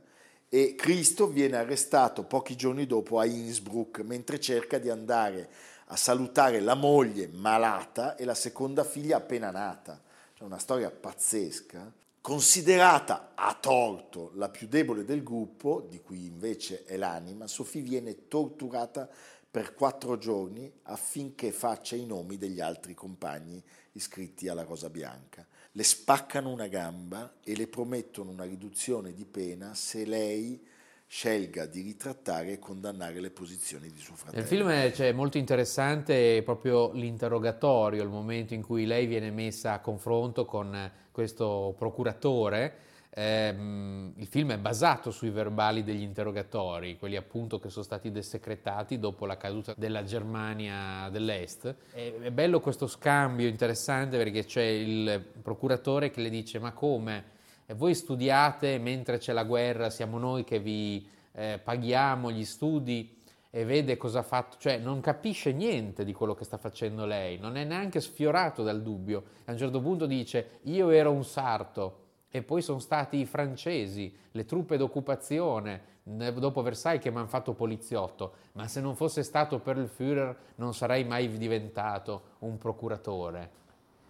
e 0.49 0.75
Cristo 0.75 1.27
viene 1.27 1.57
arrestato 1.57 2.23
pochi 2.23 2.55
giorni 2.55 2.87
dopo 2.87 3.19
a 3.19 3.25
Innsbruck 3.25 3.99
mentre 3.99 4.39
cerca 4.39 4.79
di 4.79 4.89
andare 4.89 5.49
a 5.91 5.97
salutare 5.97 6.61
la 6.61 6.73
moglie 6.73 7.27
malata 7.27 8.15
e 8.15 8.23
la 8.23 8.33
seconda 8.33 8.85
figlia 8.85 9.17
appena 9.17 9.51
nata. 9.51 10.01
Cioè 10.33 10.47
una 10.47 10.57
storia 10.57 10.89
pazzesca. 10.89 11.91
Considerata 12.21 13.31
a 13.35 13.53
torto 13.59 14.31
la 14.35 14.47
più 14.47 14.67
debole 14.67 15.03
del 15.03 15.21
gruppo, 15.21 15.85
di 15.89 15.99
cui 15.99 16.25
invece 16.25 16.85
è 16.85 16.95
l'anima, 16.95 17.45
Sofì 17.45 17.81
viene 17.81 18.29
torturata 18.29 19.09
per 19.49 19.73
quattro 19.73 20.17
giorni 20.17 20.71
affinché 20.83 21.51
faccia 21.51 21.97
i 21.97 22.05
nomi 22.05 22.37
degli 22.37 22.61
altri 22.61 22.93
compagni 22.93 23.61
iscritti 23.93 24.47
alla 24.47 24.63
Rosa 24.63 24.89
Bianca. 24.89 25.45
Le 25.73 25.83
spaccano 25.83 26.51
una 26.51 26.67
gamba 26.67 27.33
e 27.43 27.53
le 27.53 27.67
promettono 27.67 28.31
una 28.31 28.45
riduzione 28.45 29.13
di 29.13 29.25
pena 29.25 29.73
se 29.73 30.05
lei 30.05 30.65
scelga 31.13 31.65
di 31.65 31.81
ritrattare 31.81 32.53
e 32.53 32.57
condannare 32.59 33.19
le 33.19 33.31
posizioni 33.31 33.91
di 33.91 33.99
suo 33.99 34.15
fratello. 34.15 34.39
Nel 34.39 34.47
film 34.47 34.69
c'è 34.69 34.91
cioè, 34.93 35.11
molto 35.11 35.37
interessante 35.37 36.41
proprio 36.41 36.93
l'interrogatorio, 36.93 38.01
il 38.01 38.07
momento 38.07 38.53
in 38.53 38.61
cui 38.61 38.85
lei 38.85 39.07
viene 39.07 39.29
messa 39.29 39.73
a 39.73 39.79
confronto 39.81 40.45
con 40.45 40.89
questo 41.11 41.75
procuratore. 41.77 42.75
Eh, 43.09 43.49
il 43.49 44.25
film 44.27 44.53
è 44.53 44.57
basato 44.57 45.11
sui 45.11 45.31
verbali 45.31 45.83
degli 45.83 46.01
interrogatori, 46.01 46.97
quelli 46.97 47.17
appunto 47.17 47.59
che 47.59 47.69
sono 47.69 47.83
stati 47.83 48.09
desecretati 48.09 48.97
dopo 48.97 49.25
la 49.25 49.35
caduta 49.35 49.73
della 49.75 50.05
Germania 50.05 51.09
dell'Est. 51.09 51.75
È, 51.91 52.13
è 52.21 52.31
bello 52.31 52.61
questo 52.61 52.87
scambio 52.87 53.49
interessante 53.49 54.15
perché 54.15 54.45
c'è 54.45 54.63
il 54.63 55.21
procuratore 55.41 56.09
che 56.09 56.21
le 56.21 56.29
dice 56.29 56.57
ma 56.57 56.71
come? 56.71 57.39
E 57.71 57.73
voi 57.73 57.95
studiate 57.95 58.77
mentre 58.79 59.17
c'è 59.17 59.31
la 59.31 59.45
guerra, 59.45 59.89
siamo 59.89 60.17
noi 60.17 60.43
che 60.43 60.59
vi 60.59 61.07
eh, 61.31 61.57
paghiamo 61.63 62.29
gli 62.29 62.43
studi 62.43 63.17
e 63.49 63.63
vede 63.63 63.95
cosa 63.95 64.19
ha 64.19 64.23
fatto, 64.23 64.57
cioè 64.59 64.77
non 64.77 64.99
capisce 64.99 65.53
niente 65.53 66.03
di 66.03 66.11
quello 66.11 66.35
che 66.35 66.43
sta 66.43 66.57
facendo 66.57 67.05
lei, 67.05 67.37
non 67.37 67.55
è 67.55 67.63
neanche 67.63 68.01
sfiorato 68.01 68.61
dal 68.61 68.81
dubbio. 68.81 69.23
A 69.45 69.53
un 69.53 69.57
certo 69.57 69.79
punto 69.79 70.05
dice 70.05 70.59
io 70.63 70.89
ero 70.89 71.13
un 71.13 71.23
sarto 71.23 71.99
e 72.29 72.43
poi 72.43 72.61
sono 72.61 72.79
stati 72.79 73.19
i 73.19 73.25
francesi, 73.25 74.13
le 74.31 74.43
truppe 74.43 74.75
d'occupazione 74.75 75.99
dopo 76.03 76.61
Versailles 76.61 77.01
che 77.01 77.09
mi 77.09 77.19
hanno 77.19 77.27
fatto 77.27 77.53
poliziotto, 77.53 78.33
ma 78.53 78.67
se 78.67 78.81
non 78.81 78.97
fosse 78.97 79.23
stato 79.23 79.59
per 79.59 79.77
il 79.77 79.89
Führer 79.89 80.35
non 80.55 80.73
sarei 80.73 81.05
mai 81.05 81.37
diventato 81.37 82.23
un 82.39 82.57
procuratore. 82.57 83.49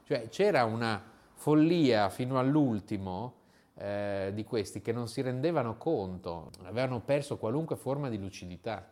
Cioè 0.06 0.30
c'era 0.30 0.64
una 0.66 1.00
follia 1.36 2.10
fino 2.10 2.40
all'ultimo 2.40 3.36
eh, 3.82 4.32
di 4.34 4.44
questi 4.44 4.80
che 4.82 4.92
non 4.92 5.08
si 5.08 5.22
rendevano 5.22 5.76
conto, 5.78 6.52
avevano 6.64 7.02
perso 7.02 7.38
qualunque 7.38 7.76
forma 7.76 8.10
di 8.10 8.20
lucidità. 8.20 8.88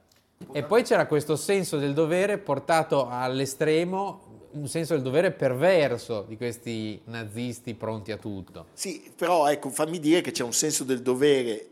E 0.51 0.63
poi 0.63 0.83
c'era 0.83 1.05
questo 1.05 1.35
senso 1.35 1.77
del 1.77 1.93
dovere 1.93 2.39
portato 2.39 3.07
all'estremo, 3.07 4.47
un 4.51 4.67
senso 4.67 4.93
del 4.93 5.03
dovere 5.03 5.31
perverso 5.31 6.23
di 6.27 6.37
questi 6.37 6.99
nazisti 7.05 7.75
pronti 7.75 8.11
a 8.11 8.17
tutto. 8.17 8.67
Sì, 8.73 9.11
però 9.15 9.47
ecco, 9.47 9.69
fammi 9.69 9.99
dire 9.99 10.21
che 10.21 10.31
c'è 10.31 10.43
un 10.43 10.53
senso 10.53 10.83
del 10.83 11.01
dovere, 11.01 11.67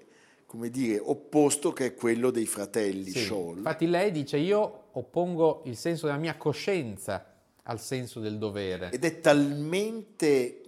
come 0.45 0.69
dire, 0.69 0.99
opposto 0.99 1.73
che 1.73 1.87
è 1.87 1.93
quello 1.95 2.29
dei 2.29 2.45
fratelli 2.45 3.09
sì. 3.09 3.19
Scholl. 3.23 3.57
Infatti 3.57 3.87
lei 3.87 4.11
dice 4.11 4.37
io 4.37 4.83
oppongo 4.91 5.61
il 5.65 5.75
senso 5.77 6.05
della 6.05 6.19
mia 6.19 6.35
coscienza 6.35 7.33
al 7.63 7.79
senso 7.79 8.19
del 8.19 8.37
dovere. 8.37 8.91
Ed 8.91 9.03
è 9.05 9.21
talmente 9.21 10.61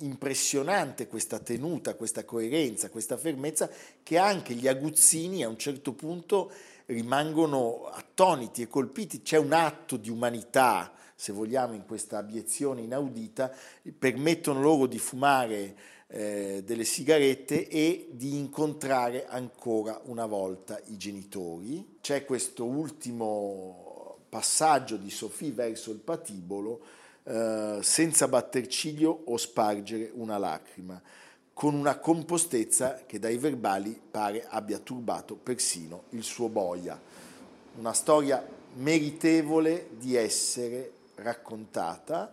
impressionante 0.00 1.06
questa 1.06 1.38
tenuta, 1.38 1.94
questa 1.94 2.24
coerenza, 2.24 2.90
questa 2.90 3.16
fermezza 3.16 3.70
che 4.02 4.18
anche 4.18 4.54
gli 4.54 4.68
aguzzini 4.68 5.42
a 5.42 5.48
un 5.48 5.58
certo 5.58 5.92
punto 5.92 6.50
rimangono 6.86 7.84
attoniti 7.84 8.62
e 8.62 8.68
colpiti. 8.68 9.22
C'è 9.22 9.38
un 9.38 9.52
atto 9.52 9.96
di 9.96 10.10
umanità, 10.10 10.92
se 11.14 11.32
vogliamo, 11.32 11.74
in 11.74 11.84
questa 11.86 12.18
abiezione 12.18 12.82
inaudita, 12.82 13.54
permettono 13.98 14.60
loro 14.60 14.86
di 14.86 14.98
fumare 14.98 15.76
eh, 16.08 16.62
delle 16.64 16.84
sigarette 16.84 17.68
e 17.68 18.08
di 18.10 18.36
incontrare 18.36 19.26
ancora 19.26 20.00
una 20.04 20.26
volta 20.26 20.80
i 20.86 20.96
genitori. 20.96 21.98
C'è 22.00 22.24
questo 22.24 22.64
ultimo 22.64 24.18
passaggio 24.28 24.96
di 24.96 25.10
Sofì 25.10 25.50
verso 25.50 25.90
il 25.90 25.98
patibolo 25.98 26.80
eh, 27.24 27.78
senza 27.82 28.28
batter 28.28 28.66
ciglio 28.66 29.22
o 29.26 29.36
spargere 29.36 30.10
una 30.14 30.38
lacrima, 30.38 31.00
con 31.52 31.74
una 31.74 31.98
compostezza 31.98 33.02
che 33.06 33.18
dai 33.18 33.36
verbali 33.36 34.00
pare 34.10 34.46
abbia 34.48 34.78
turbato 34.78 35.34
persino 35.34 36.04
il 36.10 36.22
suo 36.22 36.48
boia. 36.48 36.98
Una 37.76 37.92
storia 37.92 38.44
meritevole 38.74 39.90
di 39.98 40.16
essere 40.16 40.92
raccontata. 41.16 42.32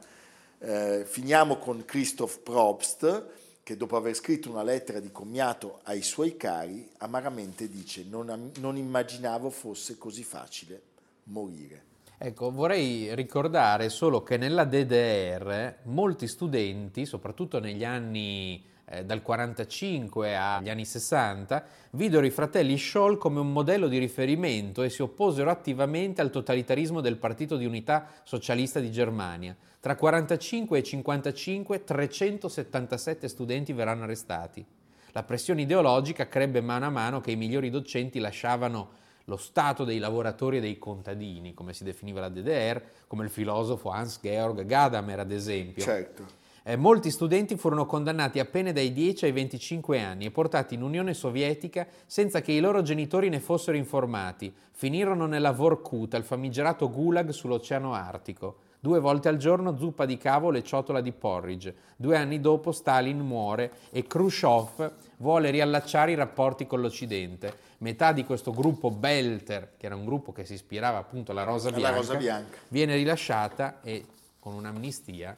Eh, 0.59 1.05
finiamo 1.05 1.57
con 1.57 1.83
Christoph 1.85 2.39
Probst, 2.39 3.25
che 3.63 3.75
dopo 3.75 3.97
aver 3.97 4.15
scritto 4.15 4.49
una 4.49 4.63
lettera 4.63 4.99
di 4.99 5.11
commiato 5.11 5.81
ai 5.83 6.01
suoi 6.01 6.37
cari, 6.37 6.89
amaramente 6.99 7.67
dice 7.67 8.05
non, 8.07 8.51
non 8.59 8.77
immaginavo 8.77 9.49
fosse 9.49 9.97
così 9.97 10.23
facile 10.23 10.81
morire. 11.23 11.95
Ecco, 12.19 12.49
vorrei 12.49 13.13
ricordare 13.13 13.89
solo 13.89 14.23
che 14.23 14.37
nella 14.37 14.63
DDR 14.63 15.75
molti 15.83 16.27
studenti, 16.27 17.05
soprattutto 17.05 17.59
negli 17.59 17.85
anni 17.85 18.65
eh, 18.85 19.05
dal 19.05 19.21
45 19.21 20.35
agli 20.35 20.71
anni 20.71 20.83
60, 20.83 21.63
videro 21.91 22.25
i 22.25 22.31
fratelli 22.31 22.75
Scholl 22.75 23.19
come 23.19 23.39
un 23.39 23.51
modello 23.51 23.87
di 23.87 23.99
riferimento 23.99 24.81
e 24.81 24.89
si 24.89 25.03
opposero 25.03 25.51
attivamente 25.51 26.21
al 26.21 26.31
totalitarismo 26.31 27.01
del 27.01 27.17
Partito 27.17 27.55
di 27.55 27.67
Unità 27.67 28.07
Socialista 28.23 28.79
di 28.79 28.89
Germania. 28.89 29.55
Tra 29.79 29.95
45 29.95 30.79
e 30.79 30.83
55 30.83 31.83
377 31.83 33.27
studenti 33.27 33.73
verranno 33.73 34.05
arrestati. 34.05 34.65
La 35.11 35.21
pressione 35.21 35.61
ideologica 35.61 36.27
crebbe 36.27 36.61
mano 36.61 36.85
a 36.87 36.89
mano 36.89 37.21
che 37.21 37.29
i 37.29 37.35
migliori 37.35 37.69
docenti 37.69 38.17
lasciavano 38.17 39.05
lo 39.29 39.37
stato 39.37 39.83
dei 39.83 39.99
lavoratori 39.99 40.57
e 40.57 40.61
dei 40.61 40.77
contadini, 40.77 41.53
come 41.53 41.73
si 41.73 41.83
definiva 41.83 42.21
la 42.21 42.29
DDR, 42.29 42.81
come 43.07 43.25
il 43.25 43.29
filosofo 43.29 43.89
Hans-Georg 43.89 44.65
Gadamer 44.65 45.19
ad 45.19 45.31
esempio. 45.31 45.83
Certo. 45.83 46.45
Eh, 46.63 46.77
molti 46.77 47.11
studenti 47.11 47.57
furono 47.57 47.85
condannati 47.85 48.39
a 48.39 48.45
pene 48.45 48.71
dai 48.71 48.93
10 48.93 49.25
ai 49.25 49.31
25 49.33 50.01
anni 50.01 50.25
e 50.25 50.31
portati 50.31 50.75
in 50.75 50.81
Unione 50.81 51.13
Sovietica 51.13 51.87
senza 52.05 52.41
che 52.41 52.53
i 52.53 52.59
loro 52.59 52.81
genitori 52.81 53.27
ne 53.27 53.41
fossero 53.41 53.75
informati. 53.75 54.53
Finirono 54.71 55.25
nella 55.25 55.51
Vorkuta, 55.51 56.15
il 56.15 56.23
famigerato 56.23 56.89
gulag 56.89 57.29
sull'Oceano 57.29 57.93
Artico. 57.93 58.59
Due 58.79 58.99
volte 58.99 59.27
al 59.27 59.37
giorno 59.37 59.77
zuppa 59.77 60.05
di 60.05 60.17
cavolo 60.17 60.57
e 60.57 60.63
ciotola 60.63 61.01
di 61.01 61.11
porridge. 61.11 61.75
Due 61.97 62.15
anni 62.15 62.39
dopo 62.39 62.71
Stalin 62.71 63.19
muore 63.19 63.71
e 63.89 64.07
Khrushchev 64.07 64.91
vuole 65.17 65.49
riallacciare 65.49 66.11
i 66.11 66.15
rapporti 66.15 66.67
con 66.67 66.79
l'Occidente. 66.79 67.66
Metà 67.79 68.11
di 68.11 68.23
questo 68.23 68.51
gruppo 68.51 68.89
Belter, 68.89 69.75
che 69.77 69.85
era 69.85 69.95
un 69.95 70.05
gruppo 70.05 70.31
che 70.31 70.45
si 70.45 70.53
ispirava 70.53 70.97
appunto 70.97 71.31
alla 71.31 71.43
Rosa 71.43 71.67
Alla 71.67 71.77
Bianca, 71.77 71.95
Rosa 71.95 72.15
Bianca. 72.15 72.57
viene 72.69 72.95
rilasciata 72.95 73.81
e 73.81 74.05
con 74.39 74.53
un'amnistia 74.53 75.37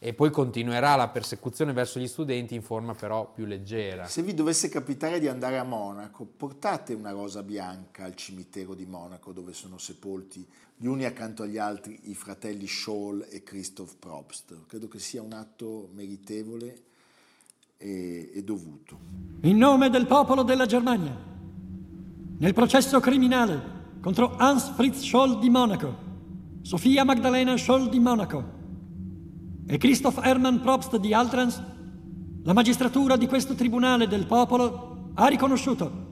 e 0.00 0.14
poi 0.14 0.30
continuerà 0.30 0.94
la 0.94 1.08
persecuzione 1.08 1.72
verso 1.72 1.98
gli 1.98 2.06
studenti 2.06 2.54
in 2.54 2.62
forma 2.62 2.94
però 2.94 3.32
più 3.32 3.46
leggera. 3.46 4.06
Se 4.06 4.22
vi 4.22 4.32
dovesse 4.32 4.68
capitare 4.68 5.18
di 5.18 5.26
andare 5.26 5.58
a 5.58 5.64
Monaco, 5.64 6.24
portate 6.24 6.94
una 6.94 7.10
rosa 7.10 7.42
bianca 7.42 8.04
al 8.04 8.14
cimitero 8.14 8.74
di 8.74 8.86
Monaco 8.86 9.32
dove 9.32 9.52
sono 9.52 9.76
sepolti 9.78 10.46
gli 10.76 10.86
uni 10.86 11.04
accanto 11.04 11.42
agli 11.42 11.58
altri 11.58 11.98
i 12.04 12.14
fratelli 12.14 12.68
Scholl 12.68 13.26
e 13.28 13.42
Christoph 13.42 13.96
Probst. 13.98 14.66
Credo 14.68 14.86
che 14.86 15.00
sia 15.00 15.20
un 15.20 15.32
atto 15.32 15.88
meritevole 15.92 16.82
e, 17.76 18.30
e 18.32 18.42
dovuto. 18.44 18.98
In 19.40 19.56
nome 19.56 19.90
del 19.90 20.06
popolo 20.06 20.44
della 20.44 20.66
Germania, 20.66 21.16
nel 22.38 22.54
processo 22.54 23.00
criminale 23.00 23.76
contro 24.00 24.36
Hans 24.36 24.70
Fritz 24.74 25.02
Scholl 25.02 25.40
di 25.40 25.50
Monaco, 25.50 26.06
Sofia 26.62 27.04
Magdalena 27.04 27.56
Scholl 27.56 27.88
di 27.88 27.98
Monaco 27.98 28.56
e 29.66 29.76
Christoph 29.76 30.20
Hermann 30.22 30.58
Probst 30.58 30.96
di 30.98 31.12
Altrans, 31.12 31.60
la 32.44 32.52
magistratura 32.52 33.16
di 33.16 33.26
questo 33.26 33.54
tribunale 33.54 34.06
del 34.06 34.26
popolo 34.26 35.10
ha 35.14 35.26
riconosciuto, 35.26 36.06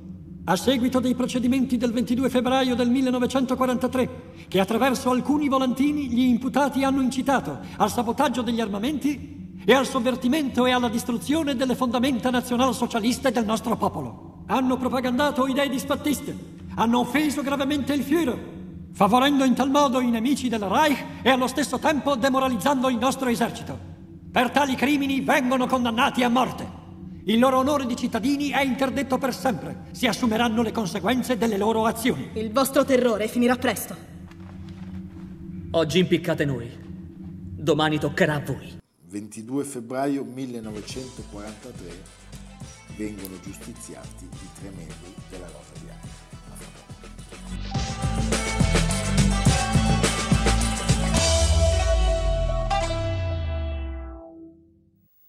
a 0.44 0.56
seguito 0.56 0.98
dei 0.98 1.14
procedimenti 1.14 1.76
del 1.76 1.92
22 1.92 2.28
febbraio 2.28 2.74
del 2.74 2.90
1943, 2.90 4.32
che 4.48 4.60
attraverso 4.60 5.10
alcuni 5.10 5.48
volantini 5.48 6.08
gli 6.08 6.22
imputati 6.22 6.82
hanno 6.82 7.02
incitato 7.02 7.60
al 7.76 7.90
sabotaggio 7.90 8.42
degli 8.42 8.60
armamenti 8.60 9.60
e 9.64 9.72
al 9.72 9.86
sovvertimento 9.86 10.66
e 10.66 10.72
alla 10.72 10.88
distruzione 10.88 11.54
delle 11.54 11.76
fondamenta 11.76 12.30
nazionalsocialiste 12.30 13.30
del 13.30 13.44
nostro 13.44 13.76
popolo. 13.76 14.35
Hanno 14.46 14.76
propagandato 14.76 15.48
idee 15.48 15.68
disfattiste, 15.68 16.36
hanno 16.76 17.00
offeso 17.00 17.42
gravemente 17.42 17.92
il 17.92 18.02
Führer, 18.02 18.38
favorendo 18.92 19.42
in 19.42 19.54
tal 19.54 19.70
modo 19.70 20.00
i 20.00 20.08
nemici 20.08 20.48
del 20.48 20.60
Reich 20.60 21.04
e 21.22 21.30
allo 21.30 21.48
stesso 21.48 21.78
tempo 21.78 22.14
demoralizzando 22.14 22.88
il 22.88 22.96
nostro 22.96 23.28
esercito. 23.28 23.76
Per 24.30 24.50
tali 24.50 24.76
crimini 24.76 25.20
vengono 25.20 25.66
condannati 25.66 26.22
a 26.22 26.28
morte. 26.28 26.84
Il 27.24 27.40
loro 27.40 27.58
onore 27.58 27.86
di 27.86 27.96
cittadini 27.96 28.50
è 28.50 28.62
interdetto 28.62 29.18
per 29.18 29.34
sempre. 29.34 29.86
Si 29.90 30.06
assumeranno 30.06 30.62
le 30.62 30.70
conseguenze 30.70 31.36
delle 31.36 31.56
loro 31.56 31.84
azioni. 31.84 32.30
Il 32.34 32.52
vostro 32.52 32.84
terrore 32.84 33.26
finirà 33.26 33.56
presto. 33.56 33.96
Oggi 35.72 35.98
impiccate 35.98 36.44
noi. 36.44 36.70
Domani 36.78 37.98
toccherà 37.98 38.34
a 38.34 38.40
voi. 38.40 38.78
22 39.08 39.64
febbraio 39.64 40.22
1943 40.22 42.45
vengono 42.96 43.38
giustiziati 43.42 44.24
i 44.24 44.48
tre 44.58 44.70
membri 44.70 45.14
della 45.30 45.46
Rosa 45.46 45.72
Bianca. 45.82 46.08
A 46.48 46.56
fra 46.56 46.68
poco. 46.72 46.96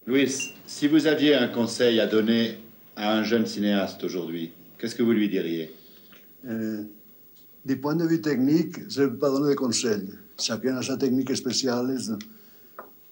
Louis, 0.06 0.54
si 0.66 0.88
vous 0.88 1.06
aviez 1.08 1.36
un 1.36 1.50
conseil 1.50 2.00
à 2.00 2.08
donner 2.08 2.58
à 2.96 3.14
un 3.18 3.24
jeune 3.24 3.46
cinéaste 3.46 4.03
aujourd'hui, 4.06 4.53
qu'est-ce 4.77 4.96
que 4.96 5.03
vous 5.03 5.12
lui 5.12 5.27
diriez? 5.27 5.75
Euh, 6.46 6.86
du 7.66 7.77
point 7.77 7.96
de 7.96 8.06
vue 8.06 8.22
technique, 8.22 8.90
je 8.90 9.01
ne 9.01 9.08
peux 9.08 9.18
pas 9.18 9.30
donner 9.30 9.50
de 9.50 9.56
conseils. 9.56 10.10
Chacun 10.40 10.77
a 10.77 10.82
sa 10.82 10.96
technique 10.96 11.36
spéciale. 11.36 11.98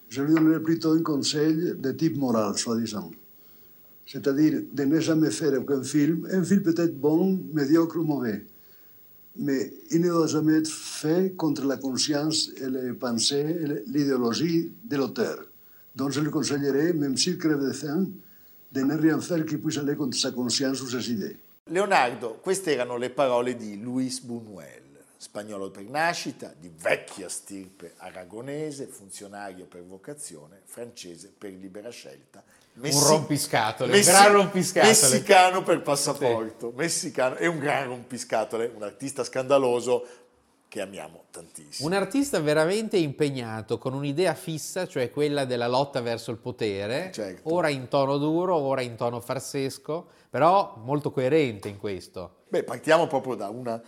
Je 0.07 0.21
lui 0.21 0.33
donnerais 0.33 0.61
plutôt 0.61 0.93
un 0.93 1.01
conseil 1.01 1.73
de 1.77 1.91
type 1.91 2.15
moral, 2.15 2.57
soi-disant. 2.57 3.11
C'est-à-dire 4.05 4.61
de 4.71 4.83
ne 4.83 4.99
jamais 4.99 5.31
faire 5.31 5.53
aucun 5.59 5.83
film, 5.83 6.27
un 6.31 6.43
film 6.43 6.61
peut-être 6.61 6.99
bon, 6.99 7.41
médiocre 7.53 7.97
ou 7.97 8.03
mauvais, 8.03 8.45
mais 9.37 9.73
il 9.91 10.01
ne 10.01 10.09
doit 10.09 10.27
jamais 10.27 10.57
être 10.57 10.71
fait 10.71 11.35
contre 11.35 11.65
la 11.65 11.77
conscience 11.77 12.51
et 12.57 12.69
les 12.69 12.93
pensées 12.93 13.83
l'idéologie 13.87 14.71
de 14.83 14.95
l'auteur. 14.95 15.45
Donc 15.95 16.11
je 16.11 16.19
lui 16.21 16.29
conseillerais, 16.29 16.93
même 16.93 17.17
s'il 17.17 17.37
crève 17.37 17.63
de 17.65 17.71
faim, 17.71 18.05
de 18.71 18.81
ne 18.81 18.95
rien 18.95 19.19
faire 19.19 19.45
qui 19.45 19.57
puisse 19.57 19.77
aller 19.77 19.95
contre 19.95 20.17
sa 20.17 20.31
conscience 20.31 20.81
ou 20.81 20.87
ses 20.87 21.11
idées. 21.11 21.37
Leonardo, 21.71 22.37
queste 22.43 22.67
erano 22.67 22.97
le 22.97 23.09
parole 23.09 23.55
di 23.55 23.77
Luis 23.77 24.21
Buñuel, 24.23 24.84
spagnolo 25.25 25.71
per 25.71 25.85
nascita, 25.85 26.53
di 26.55 26.71
vecchia 26.79 27.27
stirpe 27.29 27.93
aragonese, 27.97 28.85
funzionario 28.85 29.65
per 29.65 29.83
vocazione, 29.83 30.61
francese 30.65 31.33
per 31.35 31.51
libera 31.51 31.89
scelta. 31.89 32.43
Un 32.75 33.03
rompiscatole, 33.07 33.97
un 33.97 34.03
gran 34.03 34.31
rompiscatole. 34.33 34.91
Messicano 34.91 35.63
per 35.63 35.81
passaporto, 35.81 36.71
messicano 36.75 37.37
e 37.37 37.47
un 37.47 37.57
gran 37.57 37.87
rompiscatole, 37.87 38.71
un 38.75 38.83
artista 38.83 39.23
scandaloso 39.23 40.05
che 40.67 40.81
amiamo 40.81 41.23
tantissimo. 41.31 41.87
Un 41.87 41.95
artista 41.95 42.39
veramente 42.39 42.97
impegnato 42.97 43.79
con 43.79 43.93
un'idea 43.93 44.35
fissa, 44.35 44.85
cioè 44.87 45.09
quella 45.09 45.45
della 45.45 45.67
lotta 45.67 46.01
verso 46.01 46.29
il 46.29 46.37
potere, 46.37 47.11
Certo. 47.11 47.51
ora 47.51 47.69
in 47.69 47.87
tono 47.87 48.17
duro, 48.17 48.55
ora 48.57 48.81
in 48.81 48.95
tono 48.95 49.19
farsesco, 49.21 50.05
però 50.29 50.75
molto 50.83 51.11
coerente 51.11 51.67
in 51.67 51.79
questo. 51.79 52.43
Beh, 52.49 52.63
partiamo 52.63 53.07
proprio 53.07 53.33
da 53.35 53.49
una 53.49 53.81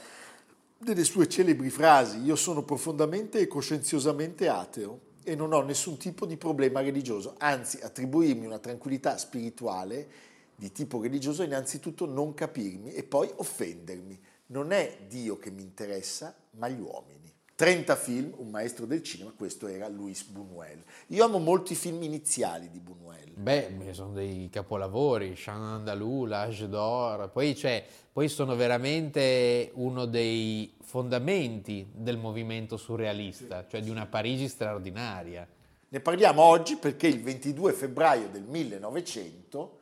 delle 0.78 1.04
sue 1.04 1.28
celebri 1.28 1.70
frasi. 1.70 2.20
Io 2.20 2.36
sono 2.36 2.64
profondamente 2.64 3.40
e 3.40 3.48
coscienziosamente 3.48 4.48
ateo 4.48 5.00
e 5.24 5.36
non 5.36 5.52
ho 5.54 5.62
nessun 5.62 5.98
tipo 5.98 6.26
di 6.26 6.38
problema 6.38 6.80
religioso, 6.82 7.36
anzi 7.38 7.80
attribuirmi 7.82 8.46
una 8.46 8.60
tranquillità 8.60 9.18
spirituale 9.18 10.08
di 10.56 10.72
tipo 10.72 11.02
religioso 11.02 11.44
è 11.44 11.46
innanzitutto 11.46 12.06
non 12.06 12.34
capirmi 12.34 12.94
e 12.94 13.04
poi 13.04 13.30
offendermi. 13.36 14.20
Non 14.48 14.72
è 14.72 15.06
Dio 15.08 15.38
che 15.38 15.52
mi 15.52 15.62
interessa, 15.62 16.34
ma 16.52 16.68
gli 16.68 16.80
uomini. 16.80 17.27
30 17.58 17.96
film, 17.96 18.34
un 18.38 18.52
maestro 18.52 18.86
del 18.86 19.02
cinema, 19.02 19.34
questo 19.36 19.66
era 19.66 19.88
Luis 19.88 20.24
Buñuel. 20.30 20.84
Io 21.08 21.26
amo 21.26 21.40
molto 21.40 21.74
i 21.74 21.76
film 21.76 22.04
iniziali 22.04 22.70
di 22.70 22.80
Buñuel. 22.80 23.32
Beh, 23.34 23.94
sono 23.94 24.14
dei 24.14 24.48
capolavori, 24.52 25.34
Jean 25.34 25.64
Andalou, 25.64 26.26
L'Age 26.26 26.70
d'Or, 26.70 27.32
poi, 27.32 27.56
cioè, 27.56 27.84
poi 28.14 28.30
sono 28.30 28.56
veramente 28.56 29.72
uno 29.74 30.06
dei 30.06 30.72
fondamenti 30.84 31.90
del 31.92 32.20
movimento 32.20 32.78
surrealista, 32.78 33.66
cioè 33.68 33.82
di 33.82 33.90
una 33.90 34.06
Parigi 34.06 34.48
straordinaria. 34.48 35.48
Ne 35.90 36.00
parliamo 36.00 36.44
oggi 36.44 36.76
perché 36.76 37.08
il 37.08 37.24
22 37.24 37.74
febbraio 37.74 38.30
del 38.30 38.44
1900, 38.44 39.80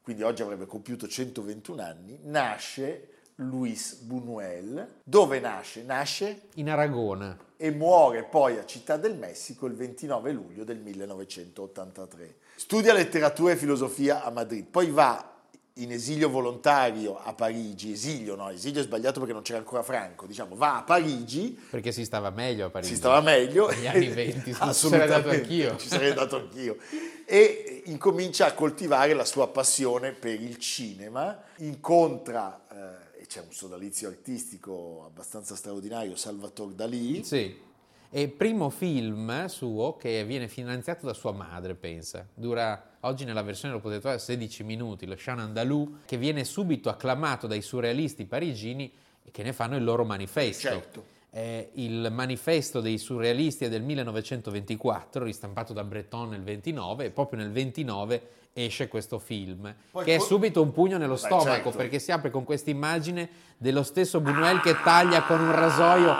quindi 0.00 0.22
oggi 0.22 0.40
avrebbe 0.40 0.64
compiuto 0.64 1.06
121 1.06 1.82
anni, 1.82 2.18
nasce 2.22 3.08
Luis 3.36 4.00
Buñuel. 4.02 4.86
Dove 5.02 5.40
nasce? 5.40 5.82
Nasce 5.82 6.42
In 6.54 6.70
Aragona, 6.70 7.36
e 7.56 7.70
muore 7.70 8.24
poi 8.24 8.58
a 8.58 8.64
Città 8.64 8.96
del 8.96 9.16
Messico 9.16 9.66
il 9.66 9.74
29 9.74 10.32
luglio 10.32 10.64
del 10.64 10.78
1983. 10.78 12.36
Studia 12.56 12.92
letteratura 12.92 13.52
e 13.52 13.56
filosofia 13.56 14.22
a 14.22 14.30
Madrid, 14.30 14.66
poi 14.66 14.90
va 14.90 15.34
in 15.78 15.90
esilio 15.90 16.28
volontario 16.28 17.18
a 17.18 17.32
Parigi, 17.32 17.90
esilio 17.92 18.36
no, 18.36 18.48
esilio 18.50 18.80
è 18.80 18.84
sbagliato 18.84 19.18
perché 19.18 19.34
non 19.34 19.42
c'era 19.42 19.58
ancora 19.58 19.82
Franco, 19.82 20.26
diciamo, 20.26 20.54
va 20.54 20.76
a 20.76 20.82
Parigi, 20.82 21.58
perché 21.68 21.90
si 21.90 22.04
stava 22.04 22.30
meglio 22.30 22.66
a 22.66 22.70
Parigi. 22.70 22.92
si 22.92 22.98
stava 22.98 23.20
meglio. 23.20 23.68
Negli 23.74 23.86
anni 23.88 24.08
20, 24.08 24.44
ci 24.44 24.52
sarei 24.52 24.68
Assolutamente, 24.68 25.22
dato 25.22 25.28
anch'io. 25.30 25.76
Ci 25.76 25.88
sarei 25.88 26.14
dato 26.14 26.36
anch'io. 26.36 26.76
E 27.24 27.82
incomincia 27.86 28.46
a 28.46 28.52
coltivare 28.52 29.14
la 29.14 29.24
sua 29.24 29.48
passione 29.48 30.12
per 30.12 30.40
il 30.40 30.58
cinema, 30.58 31.42
incontra, 31.56 32.60
eh, 32.70 33.13
c'è 33.26 33.40
un 33.40 33.52
sodalizio 33.52 34.08
artistico 34.08 35.04
abbastanza 35.06 35.54
straordinario, 35.56 36.16
Salvatore 36.16 36.74
Dalì. 36.74 37.24
Sì. 37.24 37.72
E 38.10 38.28
primo 38.28 38.70
film 38.70 39.46
suo 39.46 39.96
che 39.96 40.24
viene 40.24 40.46
finanziato 40.46 41.04
da 41.04 41.14
sua 41.14 41.32
madre, 41.32 41.74
pensa. 41.74 42.26
Dura, 42.32 42.96
oggi 43.00 43.24
nella 43.24 43.42
versione 43.42 43.74
lo 43.74 43.80
potete 43.80 44.00
trovare 44.00 44.20
16 44.20 44.62
minuti, 44.62 45.06
lo 45.06 45.14
Jean 45.14 45.40
Andalou, 45.40 45.98
che 46.06 46.16
viene 46.16 46.44
subito 46.44 46.88
acclamato 46.88 47.46
dai 47.46 47.60
surrealisti 47.60 48.24
parigini 48.24 48.92
e 49.24 49.30
che 49.30 49.42
ne 49.42 49.52
fanno 49.52 49.76
il 49.76 49.82
loro 49.82 50.04
manifesto. 50.04 50.68
Certo. 50.68 51.13
È 51.34 51.68
il 51.72 52.10
manifesto 52.12 52.80
dei 52.80 52.96
surrealisti 52.96 53.64
è 53.64 53.68
del 53.68 53.82
1924, 53.82 55.24
ristampato 55.24 55.72
da 55.72 55.82
Breton 55.82 56.28
nel 56.28 56.44
29, 56.44 57.06
e 57.06 57.10
proprio 57.10 57.40
nel 57.40 57.50
29 57.50 58.22
esce 58.52 58.86
questo 58.86 59.18
film, 59.18 59.74
Poi 59.90 60.04
che 60.04 60.14
è 60.14 60.18
subito 60.20 60.62
un 60.62 60.70
pugno 60.70 60.96
nello 60.96 61.16
stomaco, 61.16 61.50
certo. 61.50 61.70
perché 61.70 61.98
si 61.98 62.12
apre 62.12 62.30
con 62.30 62.44
questa 62.44 62.70
immagine 62.70 63.28
dello 63.56 63.82
stesso 63.82 64.20
Buñuel 64.20 64.60
che 64.60 64.76
taglia 64.84 65.24
con 65.24 65.40
un 65.40 65.50
rasoio 65.50 66.14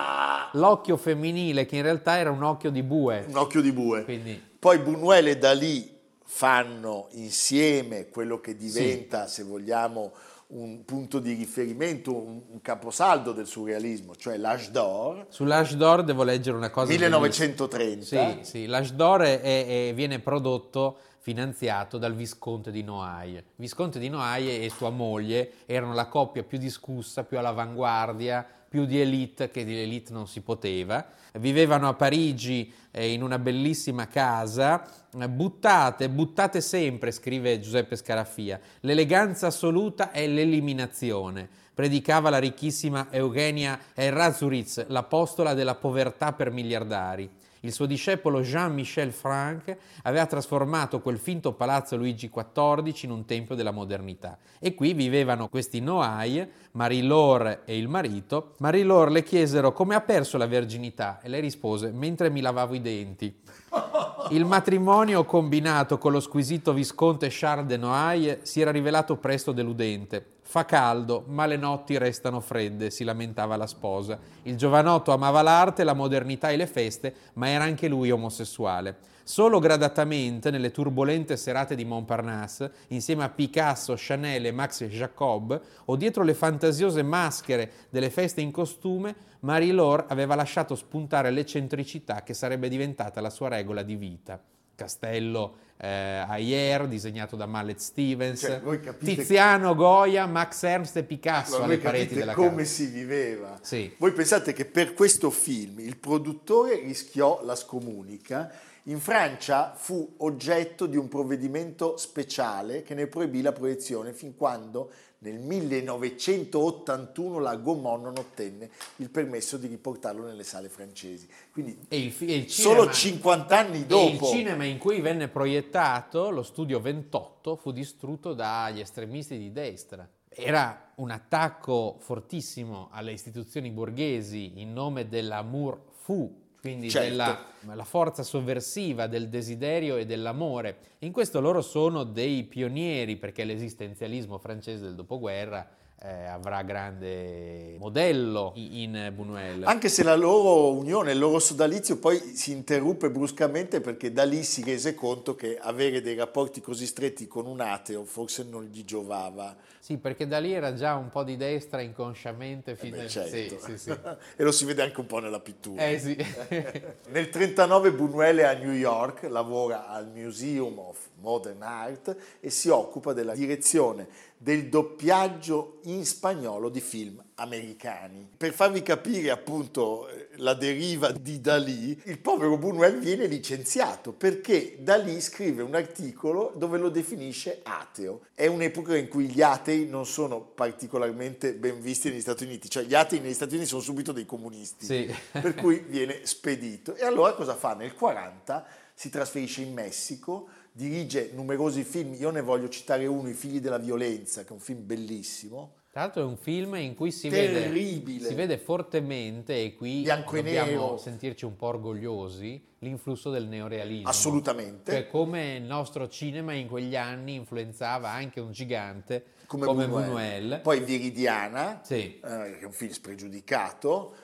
l'occhio 0.54 0.96
femminile, 0.96 1.64
che 1.64 1.76
in 1.76 1.82
realtà 1.82 2.18
era 2.18 2.32
un 2.32 2.42
occhio 2.42 2.72
di 2.72 2.82
bue. 2.82 3.24
Un 3.28 3.36
occhio 3.36 3.60
di 3.60 3.70
bue. 3.70 4.02
Quindi 4.02 4.42
Poi 4.58 4.78
Buñuel 4.78 5.28
e 5.28 5.38
Dalì 5.38 5.96
fanno 6.24 7.06
insieme 7.12 8.08
quello 8.08 8.40
che 8.40 8.56
diventa, 8.56 9.28
se 9.28 9.44
vogliamo, 9.44 10.12
un 10.48 10.84
punto 10.84 11.18
di 11.18 11.32
riferimento, 11.34 12.14
un, 12.14 12.40
un 12.50 12.60
caposaldo 12.60 13.32
del 13.32 13.46
surrealismo, 13.46 14.14
cioè 14.14 14.36
l'Age 14.36 14.70
d'Or. 14.70 15.26
Sull'Age 15.28 15.76
d'Or 15.76 16.04
devo 16.04 16.22
leggere 16.22 16.56
una 16.56 16.70
cosa. 16.70 16.90
1930. 16.92 18.04
Sì, 18.04 18.38
sì, 18.42 18.66
l'Age 18.66 18.94
d'Or 18.94 19.22
è, 19.22 19.40
è, 19.88 19.94
viene 19.94 20.18
prodotto 20.20 20.98
finanziato 21.24 21.96
dal 21.96 22.14
Visconte 22.14 22.70
di 22.70 22.82
Noailles. 22.82 23.44
Visconte 23.56 23.98
di 23.98 24.10
Noailles 24.10 24.62
e 24.62 24.68
sua 24.68 24.90
moglie 24.90 25.52
erano 25.64 25.94
la 25.94 26.06
coppia 26.06 26.42
più 26.42 26.58
discussa, 26.58 27.24
più 27.24 27.38
all'avanguardia, 27.38 28.46
più 28.68 28.84
di 28.84 29.00
elite 29.00 29.50
che 29.50 29.64
di 29.64 29.74
elite 29.80 30.12
non 30.12 30.28
si 30.28 30.42
poteva. 30.42 31.02
Vivevano 31.38 31.88
a 31.88 31.94
Parigi 31.94 32.70
eh, 32.90 33.10
in 33.10 33.22
una 33.22 33.38
bellissima 33.38 34.06
casa, 34.06 34.86
eh, 35.18 35.26
buttate, 35.30 36.10
buttate 36.10 36.60
sempre, 36.60 37.10
scrive 37.10 37.58
Giuseppe 37.58 37.96
Scarafia. 37.96 38.60
L'eleganza 38.80 39.46
assoluta 39.46 40.10
è 40.10 40.26
l'eliminazione. 40.26 41.48
Predicava 41.72 42.28
la 42.28 42.38
ricchissima 42.38 43.06
Eugenia 43.10 43.80
Errazuriz, 43.94 44.84
l'apostola 44.88 45.54
della 45.54 45.74
povertà 45.74 46.34
per 46.34 46.50
miliardari 46.50 47.30
il 47.64 47.72
suo 47.72 47.86
discepolo 47.86 48.42
Jean-Michel 48.42 49.10
Franck 49.10 49.76
aveva 50.02 50.26
trasformato 50.26 51.00
quel 51.00 51.18
finto 51.18 51.54
palazzo 51.54 51.96
Luigi 51.96 52.30
XIV 52.30 52.94
in 53.02 53.10
un 53.10 53.24
tempio 53.24 53.54
della 53.54 53.70
modernità. 53.70 54.38
E 54.58 54.74
qui 54.74 54.92
vivevano 54.92 55.48
questi 55.48 55.80
Noailles, 55.80 56.46
Marie-Laure 56.76 57.62
e 57.64 57.78
il 57.78 57.88
marito. 57.88 58.54
Marie-Laure 58.58 59.10
le 59.10 59.22
chiesero 59.22 59.72
come 59.72 59.94
ha 59.94 60.00
perso 60.00 60.38
la 60.38 60.46
verginità 60.46 61.20
e 61.22 61.28
lei 61.28 61.40
rispose 61.40 61.92
mentre 61.92 62.30
mi 62.30 62.40
lavavo 62.40 62.74
i 62.74 62.80
denti. 62.80 63.34
Il 64.30 64.44
matrimonio 64.44 65.24
combinato 65.24 65.98
con 65.98 66.10
lo 66.10 66.18
squisito 66.18 66.72
visconte 66.72 67.28
Charles 67.30 67.66
de 67.66 67.76
Noailles 67.76 68.42
si 68.42 68.60
era 68.60 68.70
rivelato 68.70 69.16
presto 69.16 69.52
deludente. 69.52 70.38
Fa 70.40 70.64
caldo, 70.64 71.24
ma 71.28 71.46
le 71.46 71.56
notti 71.56 71.98
restano 71.98 72.40
fredde, 72.40 72.90
si 72.90 73.04
lamentava 73.04 73.56
la 73.56 73.66
sposa. 73.66 74.18
Il 74.42 74.56
giovanotto 74.56 75.12
amava 75.12 75.42
l'arte, 75.42 75.84
la 75.84 75.94
modernità 75.94 76.48
e 76.48 76.56
le 76.56 76.66
feste, 76.66 77.14
ma 77.34 77.48
era 77.48 77.64
anche 77.64 77.86
lui 77.86 78.10
omosessuale. 78.10 78.96
Solo 79.26 79.58
gradatamente, 79.58 80.50
nelle 80.50 80.70
turbolente 80.70 81.38
serate 81.38 81.74
di 81.74 81.86
Montparnasse, 81.86 82.70
insieme 82.88 83.24
a 83.24 83.30
Picasso, 83.30 83.94
Chanel 83.96 84.44
e 84.44 84.52
Max 84.52 84.84
Jacob, 84.84 85.58
o 85.86 85.96
dietro 85.96 86.22
le 86.22 86.34
fantasiose 86.34 87.02
maschere 87.02 87.70
delle 87.88 88.10
feste 88.10 88.42
in 88.42 88.50
costume, 88.50 89.14
Marie-Laure 89.40 90.04
aveva 90.08 90.34
lasciato 90.34 90.74
spuntare 90.74 91.30
l'eccentricità 91.30 92.22
che 92.22 92.34
sarebbe 92.34 92.68
diventata 92.68 93.22
la 93.22 93.30
sua 93.30 93.48
regola 93.48 93.82
di 93.82 93.96
vita. 93.96 94.38
Castello 94.74 95.56
eh, 95.78 95.88
Ayer, 95.88 96.86
disegnato 96.86 97.36
da 97.36 97.46
Mallet 97.46 97.78
Stevens, 97.78 98.40
Cioè, 98.40 98.60
capite- 98.80 99.14
Tiziano, 99.14 99.74
Goya, 99.74 100.26
Max 100.26 100.62
Ernst 100.64 100.96
e 100.96 101.02
Picasso 101.04 101.60
Ma 101.60 101.64
alle 101.64 101.78
pareti 101.78 102.14
della 102.14 102.34
come 102.34 102.62
casa. 102.62 102.64
si 102.74 102.86
viveva. 102.86 103.58
Sì. 103.62 103.94
Voi 103.96 104.12
pensate 104.12 104.52
che 104.52 104.66
per 104.66 104.92
questo 104.92 105.30
film 105.30 105.78
il 105.80 105.96
produttore 105.96 106.78
rischiò 106.80 107.40
la 107.42 107.54
scomunica. 107.54 108.52
In 108.88 109.00
Francia 109.00 109.72
fu 109.74 110.16
oggetto 110.18 110.84
di 110.84 110.98
un 110.98 111.08
provvedimento 111.08 111.96
speciale 111.96 112.82
che 112.82 112.92
ne 112.94 113.06
proibì 113.06 113.40
la 113.40 113.52
proiezione 113.52 114.12
fin 114.12 114.36
quando 114.36 114.90
nel 115.20 115.38
1981 115.38 117.38
la 117.38 117.56
Gaumont 117.56 118.02
non 118.02 118.18
ottenne 118.18 118.68
il 118.96 119.08
permesso 119.08 119.56
di 119.56 119.68
riportarlo 119.68 120.26
nelle 120.26 120.42
sale 120.42 120.68
francesi. 120.68 121.26
Quindi 121.50 121.78
E 121.88 121.98
il, 121.98 122.12
fi- 122.12 122.30
il 122.30 122.50
solo 122.50 122.90
cinema- 122.90 122.92
50 122.92 123.58
anni 123.58 123.76
E 123.76 123.78
il 123.78 123.86
dopo. 123.86 124.26
cinema 124.26 124.64
in 124.64 124.76
cui 124.76 125.00
venne 125.00 125.28
proiettato, 125.28 126.28
lo 126.28 126.42
studio 126.42 126.78
28, 126.78 127.56
fu 127.56 127.72
distrutto 127.72 128.34
dagli 128.34 128.80
estremisti 128.80 129.38
di 129.38 129.50
destra. 129.50 130.06
Era 130.28 130.90
un 130.96 131.10
attacco 131.10 131.96
fortissimo 132.00 132.90
alle 132.92 133.12
istituzioni 133.12 133.70
borghesi 133.70 134.60
in 134.60 134.74
nome 134.74 135.08
dell'amour 135.08 135.80
fou, 136.02 136.42
quindi 136.64 136.88
Certo. 136.88 137.10
della 137.10 137.44
la 137.74 137.84
forza 137.84 138.22
sovversiva 138.22 139.06
del 139.06 139.28
desiderio 139.28 139.96
e 139.96 140.06
dell'amore. 140.06 140.76
In 141.00 141.12
questo 141.12 141.40
loro 141.42 141.60
sono 141.60 142.04
dei 142.04 142.44
pionieri 142.44 143.16
perché 143.16 143.44
l'esistenzialismo 143.44 144.38
francese 144.38 144.84
del 144.84 144.94
dopoguerra 144.94 145.68
eh, 146.00 146.24
avrà 146.24 146.62
grande 146.62 147.76
modello 147.78 148.52
in 148.54 149.12
Buñuel. 149.14 149.64
Anche 149.64 149.90
se 149.90 150.02
la 150.02 150.14
loro 150.14 150.72
unione, 150.72 151.12
il 151.12 151.18
loro 151.18 151.38
sodalizio 151.38 151.98
poi 151.98 152.18
si 152.18 152.52
interruppe 152.52 153.10
bruscamente 153.10 153.82
perché 153.82 154.10
da 154.10 154.24
lì 154.24 154.42
si 154.42 154.62
rese 154.62 154.94
conto 154.94 155.34
che 155.34 155.58
avere 155.58 156.00
dei 156.00 156.14
rapporti 156.14 156.62
così 156.62 156.86
stretti 156.86 157.26
con 157.26 157.44
un 157.46 157.60
ateo 157.60 158.04
forse 158.04 158.42
non 158.42 158.64
gli 158.64 158.84
giovava. 158.84 159.54
Sì, 159.84 159.98
perché 159.98 160.26
da 160.26 160.38
lì 160.38 160.50
era 160.50 160.72
già 160.72 160.94
un 160.94 161.10
po' 161.10 161.24
di 161.24 161.36
destra 161.36 161.82
inconsciamente 161.82 162.74
fino 162.74 162.96
Beh, 162.96 163.02
al- 163.02 163.08
certo. 163.10 163.58
sì, 163.60 163.76
sì, 163.76 163.76
sì. 163.76 163.90
e 164.34 164.42
lo 164.42 164.50
si 164.50 164.64
vede 164.64 164.80
anche 164.80 164.98
un 164.98 165.04
po' 165.04 165.18
nella 165.18 165.40
pittura. 165.40 165.86
Eh 165.86 165.98
sì. 165.98 166.16
Nel 167.12 167.28
39 167.28 167.90
Buñuel 167.90 168.38
è 168.38 168.44
a 168.44 168.54
New 168.54 168.72
York, 168.72 169.24
lavora 169.24 169.86
al 169.88 170.08
Museum 170.08 170.78
of 170.78 171.08
Modern 171.20 171.60
Art 171.60 172.16
e 172.40 172.48
si 172.48 172.70
occupa 172.70 173.12
della 173.12 173.34
direzione 173.34 174.08
del 174.38 174.70
doppiaggio 174.70 175.80
in 175.82 176.06
spagnolo 176.06 176.70
di 176.70 176.80
film 176.80 177.22
americani. 177.36 178.28
Per 178.36 178.52
farvi 178.52 178.82
capire 178.82 179.30
appunto 179.30 180.08
la 180.36 180.54
deriva 180.54 181.10
di 181.10 181.40
Dalì, 181.40 182.00
il 182.04 182.18
povero 182.18 182.56
Buñuel 182.56 182.98
viene 182.98 183.26
licenziato 183.26 184.12
perché 184.12 184.76
Dalì 184.80 185.20
scrive 185.20 185.62
un 185.62 185.74
articolo 185.74 186.52
dove 186.56 186.78
lo 186.78 186.88
definisce 186.88 187.60
ateo. 187.62 188.26
È 188.34 188.46
un'epoca 188.46 188.96
in 188.96 189.08
cui 189.08 189.26
gli 189.28 189.42
atei 189.42 189.86
non 189.86 190.06
sono 190.06 190.40
particolarmente 190.40 191.54
ben 191.54 191.80
visti 191.80 192.10
negli 192.10 192.20
Stati 192.20 192.44
Uniti, 192.44 192.68
cioè 192.70 192.84
gli 192.84 192.94
atei 192.94 193.20
negli 193.20 193.34
Stati 193.34 193.54
Uniti 193.54 193.68
sono 193.68 193.82
subito 193.82 194.12
dei 194.12 194.26
comunisti 194.26 194.84
Sì. 194.84 195.14
per 195.32 195.54
cui 195.54 195.84
viene 195.86 196.20
spedito. 196.24 196.94
E 196.94 197.04
allora 197.04 197.34
cosa 197.34 197.54
fa? 197.54 197.74
Nel 197.74 197.94
40 197.94 198.64
si 198.94 199.10
trasferisce 199.10 199.62
in 199.62 199.72
Messico, 199.72 200.48
dirige 200.70 201.30
numerosi 201.34 201.82
film, 201.82 202.14
io 202.14 202.30
ne 202.30 202.42
voglio 202.42 202.68
citare 202.68 203.06
uno, 203.06 203.28
I 203.28 203.34
figli 203.34 203.60
della 203.60 203.78
violenza, 203.78 204.42
che 204.42 204.48
è 204.50 204.52
un 204.52 204.60
film 204.60 204.84
bellissimo. 204.86 205.74
Tra 205.94 206.02
l'altro 206.02 206.22
è 206.22 206.24
un 206.24 206.36
film 206.36 206.74
in 206.74 206.96
cui 206.96 207.12
si 207.12 207.28
vede, 207.28 207.72
si 208.18 208.34
vede 208.34 208.58
fortemente, 208.58 209.62
e 209.62 209.76
qui 209.76 210.00
Bianco 210.00 210.34
dobbiamo 210.34 210.68
nero. 210.68 210.96
sentirci 210.96 211.44
un 211.44 211.54
po' 211.54 211.66
orgogliosi, 211.68 212.60
l'influsso 212.80 213.30
del 213.30 213.46
neorealismo. 213.46 214.08
Assolutamente. 214.08 214.90
Cioè 214.90 215.06
come 215.06 215.54
il 215.54 215.62
nostro 215.62 216.08
cinema 216.08 216.52
in 216.52 216.66
quegli 216.66 216.96
anni 216.96 217.34
influenzava 217.34 218.10
anche 218.10 218.40
un 218.40 218.50
gigante 218.50 219.24
Come, 219.46 219.66
come, 219.66 219.86
Buñuel. 219.86 219.90
Buñuel. 219.92 220.60
Poi 220.62 220.80
Viridiana, 220.80 221.78
Sì. 221.84 222.18
eh, 222.18 222.18
che 222.20 222.58
è 222.58 222.64
un 222.64 222.72
film 222.72 222.90
spregiudicato, 222.90 224.16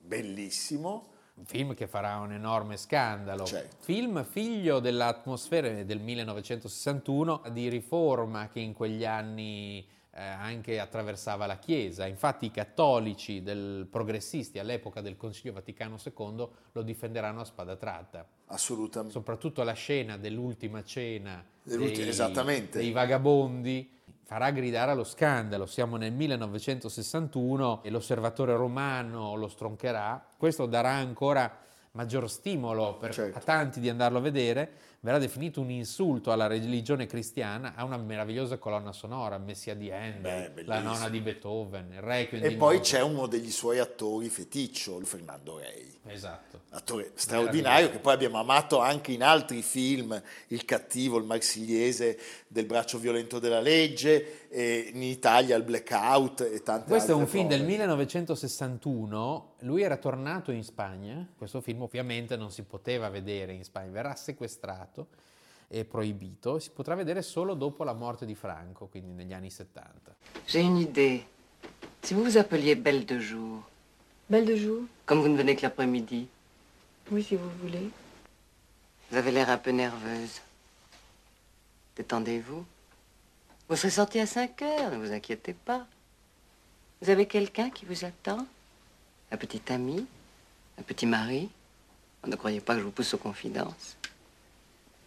bellissimo. 0.00 1.08
Un 1.34 1.44
film 1.44 1.74
che 1.74 1.86
farà 1.86 2.16
un 2.20 2.32
enorme 2.32 2.78
scandalo. 2.78 3.44
Certo. 3.44 3.76
Film 3.80 4.24
figlio 4.24 4.80
dell'atmosfera 4.80 5.68
del 5.84 6.00
1961 6.00 7.42
di 7.52 7.68
riforma 7.68 8.48
che 8.48 8.60
in 8.60 8.72
quegli 8.72 9.04
anni 9.04 9.86
eh, 10.18 10.22
anche 10.22 10.80
attraversava 10.80 11.46
la 11.46 11.58
Chiesa. 11.58 12.06
Infatti 12.06 12.46
i 12.46 12.50
cattolici 12.50 13.40
del, 13.40 13.86
progressisti 13.88 14.58
all'epoca 14.58 15.00
del 15.00 15.16
Concilio 15.16 15.52
Vaticano 15.52 15.96
II 16.02 16.48
lo 16.72 16.82
difenderanno 16.82 17.40
a 17.40 17.44
spada 17.44 17.76
tratta. 17.76 18.26
Assolutamente. 18.46 19.12
Soprattutto 19.12 19.62
la 19.62 19.74
scena 19.74 20.16
dell'ultima 20.16 20.82
cena 20.82 21.44
dei, 21.62 22.08
esattamente. 22.08 22.78
dei 22.78 22.90
vagabondi 22.90 23.96
farà 24.24 24.50
gridare 24.50 24.90
allo 24.90 25.04
scandalo. 25.04 25.66
Siamo 25.66 25.96
nel 25.96 26.12
1961 26.12 27.82
e 27.84 27.90
l'osservatore 27.90 28.56
romano 28.56 29.36
lo 29.36 29.48
stroncherà. 29.48 30.26
Questo 30.36 30.66
darà 30.66 30.90
ancora 30.90 31.58
maggior 31.92 32.28
stimolo 32.28 32.96
per, 32.96 33.14
Certo. 33.14 33.38
a 33.38 33.40
tanti 33.40 33.80
di 33.80 33.88
andarlo 33.88 34.18
a 34.18 34.20
vedere. 34.20 34.72
Verrà 35.00 35.18
definito 35.18 35.60
un 35.60 35.70
insulto 35.70 36.32
alla 36.32 36.48
religione 36.48 37.06
cristiana. 37.06 37.74
Ha 37.76 37.84
una 37.84 37.96
meravigliosa 37.96 38.58
colonna 38.58 38.92
sonora, 38.92 39.38
Messia 39.38 39.74
di 39.74 39.92
Handel, 39.92 40.50
Beh, 40.50 40.64
la 40.64 40.80
nonna 40.80 41.08
di 41.08 41.20
Beethoven, 41.20 41.92
il 41.92 42.00
Requiem 42.00 42.44
E 42.44 42.56
poi 42.56 42.78
Mozart. 42.78 42.82
c'è 42.82 43.02
uno 43.02 43.26
degli 43.26 43.50
suoi 43.50 43.78
attori 43.78 44.28
feticcio, 44.28 44.98
Fernando 45.04 45.58
Rei. 45.58 45.96
Esatto. 46.10 46.62
attore 46.70 47.12
straordinario 47.14 47.90
che 47.90 47.98
poi 47.98 48.14
abbiamo 48.14 48.38
amato 48.38 48.78
anche 48.78 49.12
in 49.12 49.22
altri 49.22 49.60
film, 49.62 50.20
Il 50.48 50.64
cattivo, 50.64 51.18
il 51.18 51.24
marsigliese 51.24 52.18
del 52.48 52.64
braccio 52.64 52.98
violento 52.98 53.38
della 53.38 53.60
legge, 53.60 54.46
in 54.50 55.02
Italia 55.02 55.54
il 55.56 55.64
blackout 55.64 56.40
e 56.40 56.62
tante 56.62 56.88
Questo 56.88 57.12
è 57.12 57.14
un 57.14 57.26
film 57.26 57.44
cose. 57.44 57.58
del 57.58 57.66
1961, 57.66 59.54
lui 59.60 59.82
era 59.82 59.98
tornato 59.98 60.50
in 60.50 60.64
Spagna, 60.64 61.28
questo 61.36 61.60
film 61.60 61.82
ovviamente 61.82 62.36
non 62.36 62.50
si 62.50 62.62
poteva 62.62 63.10
vedere 63.10 63.52
in 63.52 63.62
Spagna, 63.62 63.90
verrà 63.90 64.14
sequestrato 64.14 64.87
e 65.68 65.84
proibito, 65.84 66.58
si 66.58 66.70
potrà 66.70 66.94
vedere 66.94 67.22
solo 67.22 67.54
dopo 67.54 67.84
la 67.84 67.92
morte 67.92 68.24
di 68.24 68.34
Franco, 68.34 68.86
quindi 68.86 69.12
negli 69.12 69.32
anni 69.32 69.50
70. 69.50 70.16
J'ai 70.46 70.60
une 70.60 70.78
idée. 70.78 71.26
Si 72.02 72.14
vous 72.14 72.22
vous 72.22 72.38
appeliez 72.38 72.74
Belle 72.74 73.04
de 73.04 73.18
Jour, 73.18 73.62
Belle 74.30 74.44
de 74.44 74.56
jour? 74.56 74.82
Comme 75.06 75.20
vous 75.20 75.28
ne 75.28 75.36
venez 75.36 75.56
que 75.56 75.62
l'après-midi, 75.62 76.28
Oui, 77.10 77.22
si 77.22 77.34
vous 77.34 77.48
voulez. 77.62 77.90
Vous 79.10 79.16
avez 79.16 79.30
l'air 79.30 79.48
un 79.48 79.56
peu 79.56 79.70
nerveuse. 79.70 80.42
Détendez-vous. 81.96 82.64
Vous 83.68 83.76
serez 83.76 83.90
sortie 83.90 84.20
à 84.20 84.26
5 84.26 84.62
heures, 84.62 84.90
ne 84.90 84.98
vous 84.98 85.12
inquiétez 85.12 85.54
pas. 85.54 85.86
Vous 87.00 87.10
avez 87.10 87.26
quelqu'un 87.26 87.70
qui 87.70 87.86
vous 87.86 88.04
attend? 88.04 88.46
Un 89.30 89.36
petit 89.36 89.62
ami? 89.72 90.06
Un 90.78 90.82
petit 90.82 91.06
mari? 91.06 91.48
Ne 92.26 92.36
croyez 92.36 92.60
pas 92.60 92.74
que 92.74 92.80
je 92.80 92.84
vous 92.84 92.90
pousse 92.90 93.14
aux 93.14 93.18
confidences. 93.18 93.96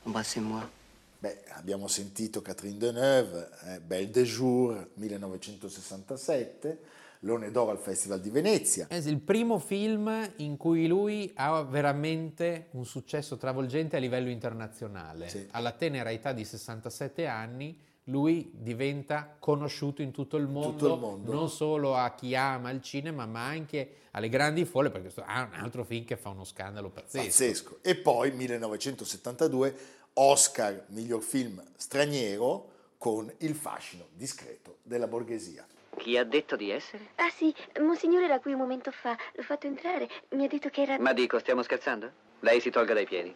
Embrassez-moi. 0.03 0.79
Beh, 1.19 1.43
abbiamo 1.49 1.87
sentito 1.87 2.41
Catherine 2.41 2.77
Deneuve, 2.77 3.49
eh, 3.65 3.79
Belle 3.79 4.09
de 4.09 4.23
Jour, 4.23 4.89
1967, 4.95 6.79
Leone 7.19 7.51
d'Oro 7.51 7.69
al 7.69 7.77
Festival 7.77 8.19
di 8.19 8.31
Venezia. 8.31 8.87
È 8.87 8.95
il 8.95 9.19
primo 9.19 9.59
film 9.59 10.31
in 10.37 10.57
cui 10.57 10.87
lui 10.87 11.31
ha 11.35 11.61
veramente 11.61 12.69
un 12.71 12.85
successo 12.85 13.37
travolgente 13.37 13.97
a 13.97 13.99
livello 13.99 14.29
internazionale. 14.29 15.29
Sì. 15.29 15.47
Alla 15.51 15.73
tenera 15.73 16.09
età 16.11 16.33
di 16.33 16.43
67 16.43 17.27
anni 17.27 17.77
lui 18.05 18.49
diventa 18.53 19.35
conosciuto 19.39 20.01
in 20.01 20.11
tutto 20.11 20.37
il, 20.37 20.47
mondo, 20.47 20.69
Tutto 20.71 20.93
il 20.95 20.99
mondo. 20.99 21.31
non 21.33 21.49
solo 21.49 21.95
a 21.95 22.13
chi 22.15 22.35
ama 22.35 22.69
il 22.71 22.81
cinema, 22.81 23.25
ma 23.25 23.45
anche 23.45 23.97
alle 24.11 24.27
grandi 24.29 24.65
folle, 24.65 24.89
perché 24.89 25.11
questo 25.13 25.21
è 25.29 25.37
un 25.39 25.49
altro 25.53 25.83
film 25.83 26.03
che 26.05 26.17
fa 26.17 26.29
uno 26.29 26.43
scandalo 26.43 26.89
pazzesco. 26.89 27.23
Pazzesco. 27.25 27.77
E 27.81 27.95
poi 27.95 28.31
1972, 28.31 29.75
Oscar, 30.13 30.85
miglior 30.87 31.21
film 31.21 31.63
straniero, 31.77 32.69
con 32.97 33.31
Il 33.39 33.55
fascino 33.55 34.07
discreto 34.13 34.77
della 34.83 35.07
borghesia. 35.07 35.65
Chi 35.97 36.17
ha 36.17 36.23
detto 36.23 36.55
di 36.55 36.69
essere? 36.69 37.09
Ah 37.15 37.29
sì, 37.29 37.53
Monsignore 37.79 38.25
era 38.25 38.39
qui 38.39 38.53
un 38.53 38.59
momento 38.59 38.91
fa. 38.91 39.17
L'ho 39.33 39.43
fatto 39.43 39.67
entrare. 39.67 40.07
Mi 40.29 40.45
ha 40.45 40.47
detto 40.47 40.69
che 40.69 40.81
era... 40.83 40.99
Ma 40.99 41.13
dico, 41.13 41.39
stiamo 41.39 41.63
scherzando? 41.63 42.11
Lei 42.41 42.59
si 42.59 42.69
tolga 42.69 42.93
dai 42.93 43.05
piedi. 43.05 43.33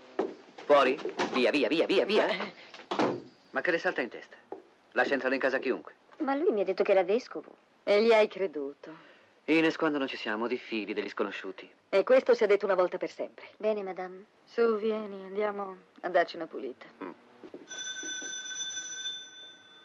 Fuori? 0.65 0.97
Via, 1.34 1.51
via, 1.51 1.67
via, 1.67 1.86
via, 1.86 2.06
via. 2.06 2.28
Ma 3.51 3.62
che 3.62 3.71
le 3.71 3.78
salta 3.80 4.01
in 4.01 4.10
testa? 4.10 4.36
Lascia 4.95 5.13
entrare 5.13 5.36
in 5.36 5.41
casa 5.41 5.60
chiunque. 5.60 5.93
Ma 6.19 6.36
lui 6.36 6.51
mi 6.51 6.62
ha 6.62 6.63
detto 6.63 6.84
che 6.84 6.91
era 6.91 7.03
vescovo. 7.03 7.53
E 7.84 8.01
gli 8.01 8.13
hai 8.13 8.29
creduto. 8.29 9.13
Ines, 9.45 9.75
quando 9.75 9.97
non 9.97 10.08
ci 10.08 10.15
siamo, 10.15 10.47
diffidi 10.47 10.93
degli 10.93 11.10
sconosciuti. 11.10 11.69
E 11.89 12.03
questo 12.03 12.34
si 12.34 12.45
è 12.45 12.47
detto 12.47 12.65
una 12.65 12.75
volta 12.75 12.97
per 12.97 13.12
sempre. 13.12 13.49
Bene, 13.58 13.84
madame. 13.84 14.23
Su, 14.45 14.77
vieni, 14.77 15.21
andiamo 15.25 15.75
a 16.01 16.10
darci 16.10 16.38
una 16.38 16.47
pulita. 16.47 16.86
Mm. 17.03 17.10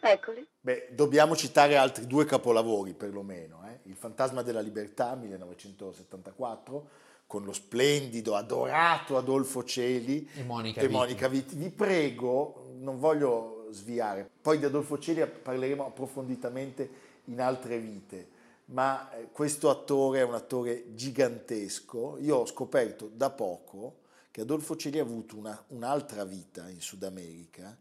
Eccoli. 0.03 0.47
Beh, 0.61 0.89
dobbiamo 0.93 1.35
citare 1.37 1.77
altri 1.77 2.07
due 2.07 2.25
capolavori 2.25 2.95
perlomeno. 2.95 3.63
eh. 3.67 3.81
Il 3.89 3.97
Fantasma 3.97 4.43
della 4.43 4.61
Libertà, 4.61 5.15
1974, 5.17 6.89
con 7.27 7.45
lo 7.45 7.53
splendido, 7.53 8.35
adorato 8.37 9.17
Adolfo 9.19 9.63
Celi 9.65 10.29
E 10.37 10.43
Monica 10.45 10.81
e 10.81 10.85
Vitti. 10.85 10.95
Monica 10.97 11.29
Vitti. 11.29 11.57
Vi 11.57 11.69
prego, 11.71 12.71
non 12.79 12.99
voglio 12.99 13.60
sviare, 13.73 14.29
poi 14.41 14.59
di 14.59 14.65
Adolfo 14.65 14.99
Celi 14.99 15.25
parleremo 15.27 15.87
approfonditamente 15.87 16.91
in 17.27 17.41
altre 17.41 17.79
vite, 17.79 18.29
ma 18.67 19.11
eh, 19.13 19.29
questo 19.33 19.69
attore 19.71 20.21
è 20.21 20.23
un 20.25 20.35
attore 20.35 20.95
gigantesco. 20.95 22.17
Io 22.21 22.37
ho 22.37 22.47
scoperto 22.47 23.11
da 23.13 23.31
poco 23.31 23.97
che 24.31 24.43
Adolfo 24.43 24.77
Celi 24.77 24.99
ha 24.99 25.03
avuto 25.03 25.37
una- 25.37 25.63
un'altra 25.69 26.25
vita 26.25 26.69
in 26.69 26.81
Sud 26.81 27.03
America. 27.03 27.77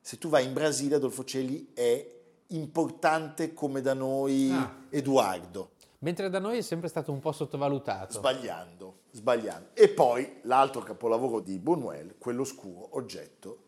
Se 0.00 0.18
tu 0.18 0.28
vai 0.28 0.44
in 0.44 0.52
Brasile, 0.52 0.96
Adolfo 0.96 1.24
Celi 1.24 1.70
è 1.74 2.14
importante 2.48 3.52
come 3.54 3.80
da 3.80 3.94
noi 3.94 4.50
Ah. 4.52 4.74
Edoardo, 4.90 5.70
Mentre 6.00 6.28
da 6.28 6.38
noi 6.38 6.58
è 6.58 6.62
sempre 6.62 6.88
stato 6.88 7.10
un 7.10 7.18
po' 7.20 7.32
sottovalutato. 7.32 8.12
sbagliando, 8.12 8.98
sbagliando. 9.10 9.70
E 9.72 9.88
poi 9.88 10.40
l'altro 10.42 10.82
capolavoro 10.82 11.40
di 11.40 11.58
Buñuel, 11.58 12.14
quello 12.18 12.42
oscuro, 12.42 12.88
oggetto 12.96 13.64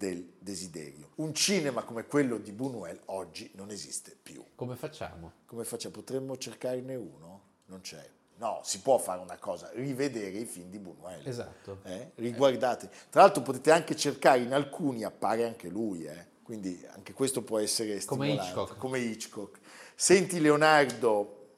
del 0.00 0.32
desiderio. 0.38 1.10
Un 1.16 1.34
cinema 1.34 1.82
come 1.82 2.06
quello 2.06 2.38
di 2.38 2.52
Buñuel 2.52 3.00
oggi 3.06 3.50
non 3.54 3.68
esiste 3.70 4.16
più. 4.20 4.42
Come 4.54 4.74
facciamo? 4.74 5.32
Come 5.44 5.64
facciamo? 5.64 5.92
Potremmo 5.92 6.38
cercarne 6.38 6.94
uno? 6.94 7.42
Non 7.66 7.82
c'è. 7.82 8.08
No, 8.36 8.62
si 8.64 8.80
può 8.80 8.96
fare 8.96 9.20
una 9.20 9.36
cosa, 9.36 9.70
rivedere 9.74 10.38
i 10.38 10.46
film 10.46 10.70
di 10.70 10.78
Buñuel. 10.78 11.28
Esatto. 11.28 11.80
Eh? 11.84 12.12
Riguardate. 12.14 12.88
Tra 13.10 13.20
l'altro 13.20 13.42
potete 13.42 13.70
anche 13.72 13.94
cercare, 13.94 14.40
in 14.40 14.54
alcuni 14.54 15.04
appare 15.04 15.44
anche 15.44 15.68
lui, 15.68 16.06
eh? 16.06 16.24
quindi 16.42 16.82
anche 16.94 17.12
questo 17.12 17.42
può 17.42 17.58
essere 17.58 18.02
Come 18.06 18.28
stimolante. 18.30 18.42
Hitchcock. 18.44 18.76
Come 18.78 18.98
Hitchcock. 19.00 19.58
Senti 19.94 20.40
Leonardo, 20.40 21.48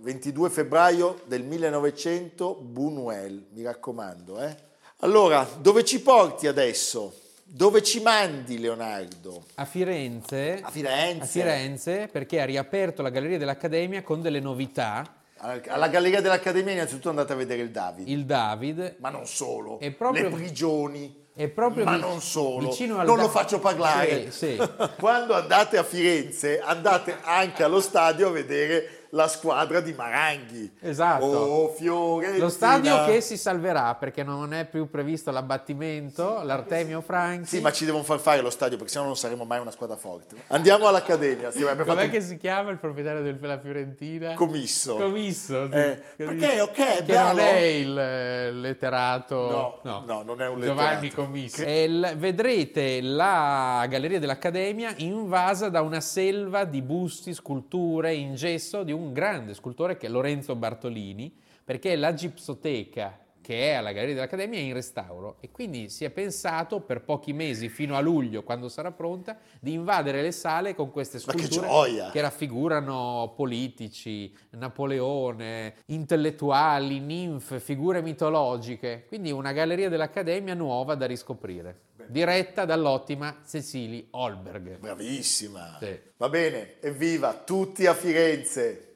22 0.00 0.50
febbraio 0.50 1.22
del 1.24 1.44
1900, 1.44 2.60
Buñuel, 2.60 3.46
mi 3.52 3.62
raccomando. 3.62 4.38
eh. 4.42 4.54
Allora, 4.98 5.48
dove 5.58 5.82
ci 5.82 6.02
porti 6.02 6.46
adesso? 6.46 7.24
Dove 7.48 7.80
ci 7.82 8.00
mandi 8.00 8.58
Leonardo? 8.58 9.44
A 9.54 9.64
Firenze, 9.64 10.58
A 10.60 10.68
Firenze. 10.70 11.22
a 11.22 11.26
Firenze, 11.26 12.08
perché 12.10 12.40
ha 12.40 12.44
riaperto 12.44 13.02
la 13.02 13.08
Galleria 13.08 13.38
dell'Accademia 13.38 14.02
con 14.02 14.20
delle 14.20 14.40
novità. 14.40 15.04
Alla 15.38 15.86
Galleria 15.88 16.20
dell'Accademia 16.20 16.72
innanzitutto 16.72 17.08
andate 17.10 17.34
a 17.34 17.36
vedere 17.36 17.62
il 17.62 17.70
David. 17.70 18.08
Il 18.08 18.24
David 18.24 18.96
Ma 18.98 19.10
non 19.10 19.26
solo, 19.26 19.78
È 19.78 19.90
proprio- 19.92 20.28
le 20.28 20.34
prigioni, 20.34 21.24
è 21.34 21.46
proprio 21.48 21.84
ma 21.84 21.94
vi- 21.94 22.00
non 22.00 22.20
solo, 22.20 22.68
vicino 22.70 22.98
al 22.98 23.06
non 23.06 23.16
Da- 23.16 23.22
lo 23.22 23.28
faccio 23.28 23.60
parlare. 23.60 24.32
Sì, 24.32 24.56
sì. 24.58 24.68
Quando 24.98 25.34
andate 25.34 25.76
a 25.78 25.84
Firenze 25.84 26.58
andate 26.60 27.16
anche 27.22 27.62
allo 27.62 27.80
stadio 27.80 28.26
a 28.28 28.30
vedere 28.32 29.05
la 29.16 29.26
squadra 29.28 29.80
di 29.80 29.92
Maranghi. 29.94 30.70
Esatto. 30.80 31.24
Oh, 31.24 31.68
Fiorentina. 31.72 32.44
Lo 32.44 32.50
stadio 32.50 33.04
che 33.06 33.20
si 33.22 33.36
salverà 33.38 33.94
perché 33.94 34.22
non 34.22 34.52
è 34.52 34.66
più 34.66 34.88
previsto 34.90 35.30
l'abbattimento, 35.30 36.42
l'Artemio 36.42 37.00
Franchi. 37.00 37.46
Sì, 37.46 37.60
ma 37.60 37.72
ci 37.72 37.84
devono 37.86 38.04
far 38.04 38.18
fare 38.20 38.42
lo 38.42 38.50
stadio 38.50 38.76
perché 38.76 38.92
sennò 38.92 39.06
non 39.06 39.16
saremo 39.16 39.44
mai 39.44 39.58
una 39.58 39.70
squadra 39.70 39.96
forte. 39.96 40.36
Andiamo 40.48 40.86
all'Accademia. 40.86 41.50
Sì, 41.50 41.62
Com'è 41.62 41.74
fatto 41.84 42.08
che 42.10 42.20
si 42.20 42.36
chiama 42.36 42.70
il 42.70 42.78
proprietario 42.78 43.22
del- 43.22 43.36
della 43.38 43.58
Fiorentina? 43.58 44.34
commisso. 44.34 44.96
Commisso. 44.96 45.66
sì. 45.70 45.76
Eh, 45.76 46.00
perché, 46.16 46.60
ok, 46.60 47.04
Che 47.04 47.12
non 47.14 47.38
è 47.38 47.56
il 47.58 47.98
eh, 47.98 48.52
letterato... 48.52 49.80
No, 49.82 50.02
no, 50.04 50.22
non 50.22 50.40
è 50.42 50.46
un 50.48 50.60
Giovanni 50.60 51.02
letterato. 51.06 51.22
Commisso. 51.22 51.62
E 51.62 51.82
il- 51.84 52.14
vedrete 52.18 53.00
la 53.00 53.86
Galleria 53.88 54.18
dell'Accademia 54.18 54.92
invasa 54.98 55.68
da 55.70 55.80
una 55.80 56.00
selva 56.00 56.64
di 56.64 56.82
busti, 56.82 57.32
sculture 57.32 58.12
in 58.14 58.34
gesso 58.34 58.82
di 58.82 58.92
un 58.92 59.05
grande 59.12 59.54
scultore 59.54 59.96
che 59.96 60.06
è 60.06 60.10
Lorenzo 60.10 60.54
Bartolini, 60.54 61.34
perché 61.64 61.96
la 61.96 62.14
gipsoteca 62.14 63.26
che 63.46 63.70
è 63.70 63.74
alla 63.74 63.92
Galleria 63.92 64.14
dell'Accademia 64.14 64.58
è 64.58 64.62
in 64.62 64.72
restauro 64.72 65.36
e 65.38 65.52
quindi 65.52 65.88
si 65.88 66.04
è 66.04 66.10
pensato 66.10 66.80
per 66.80 67.02
pochi 67.02 67.32
mesi 67.32 67.68
fino 67.68 67.94
a 67.94 68.00
luglio, 68.00 68.42
quando 68.42 68.68
sarà 68.68 68.90
pronta, 68.90 69.38
di 69.60 69.72
invadere 69.72 70.20
le 70.20 70.32
sale 70.32 70.74
con 70.74 70.90
queste 70.90 71.18
che 71.18 71.22
sculture 71.22 71.64
gioia! 71.64 72.10
che 72.10 72.20
raffigurano 72.20 73.34
politici, 73.36 74.34
Napoleone, 74.50 75.74
intellettuali, 75.86 76.98
ninfe, 76.98 77.60
figure 77.60 78.02
mitologiche. 78.02 79.04
Quindi 79.06 79.30
una 79.30 79.52
galleria 79.52 79.88
dell'Accademia 79.88 80.54
nuova 80.54 80.96
da 80.96 81.06
riscoprire, 81.06 81.82
diretta 82.08 82.64
dall'ottima 82.64 83.42
Cecily 83.46 84.08
Holberg. 84.10 84.78
Bravissima. 84.80 85.76
Sì. 85.80 85.96
Va 86.16 86.28
bene, 86.28 86.80
evviva 86.80 87.32
tutti 87.32 87.86
a 87.86 87.94
Firenze. 87.94 88.95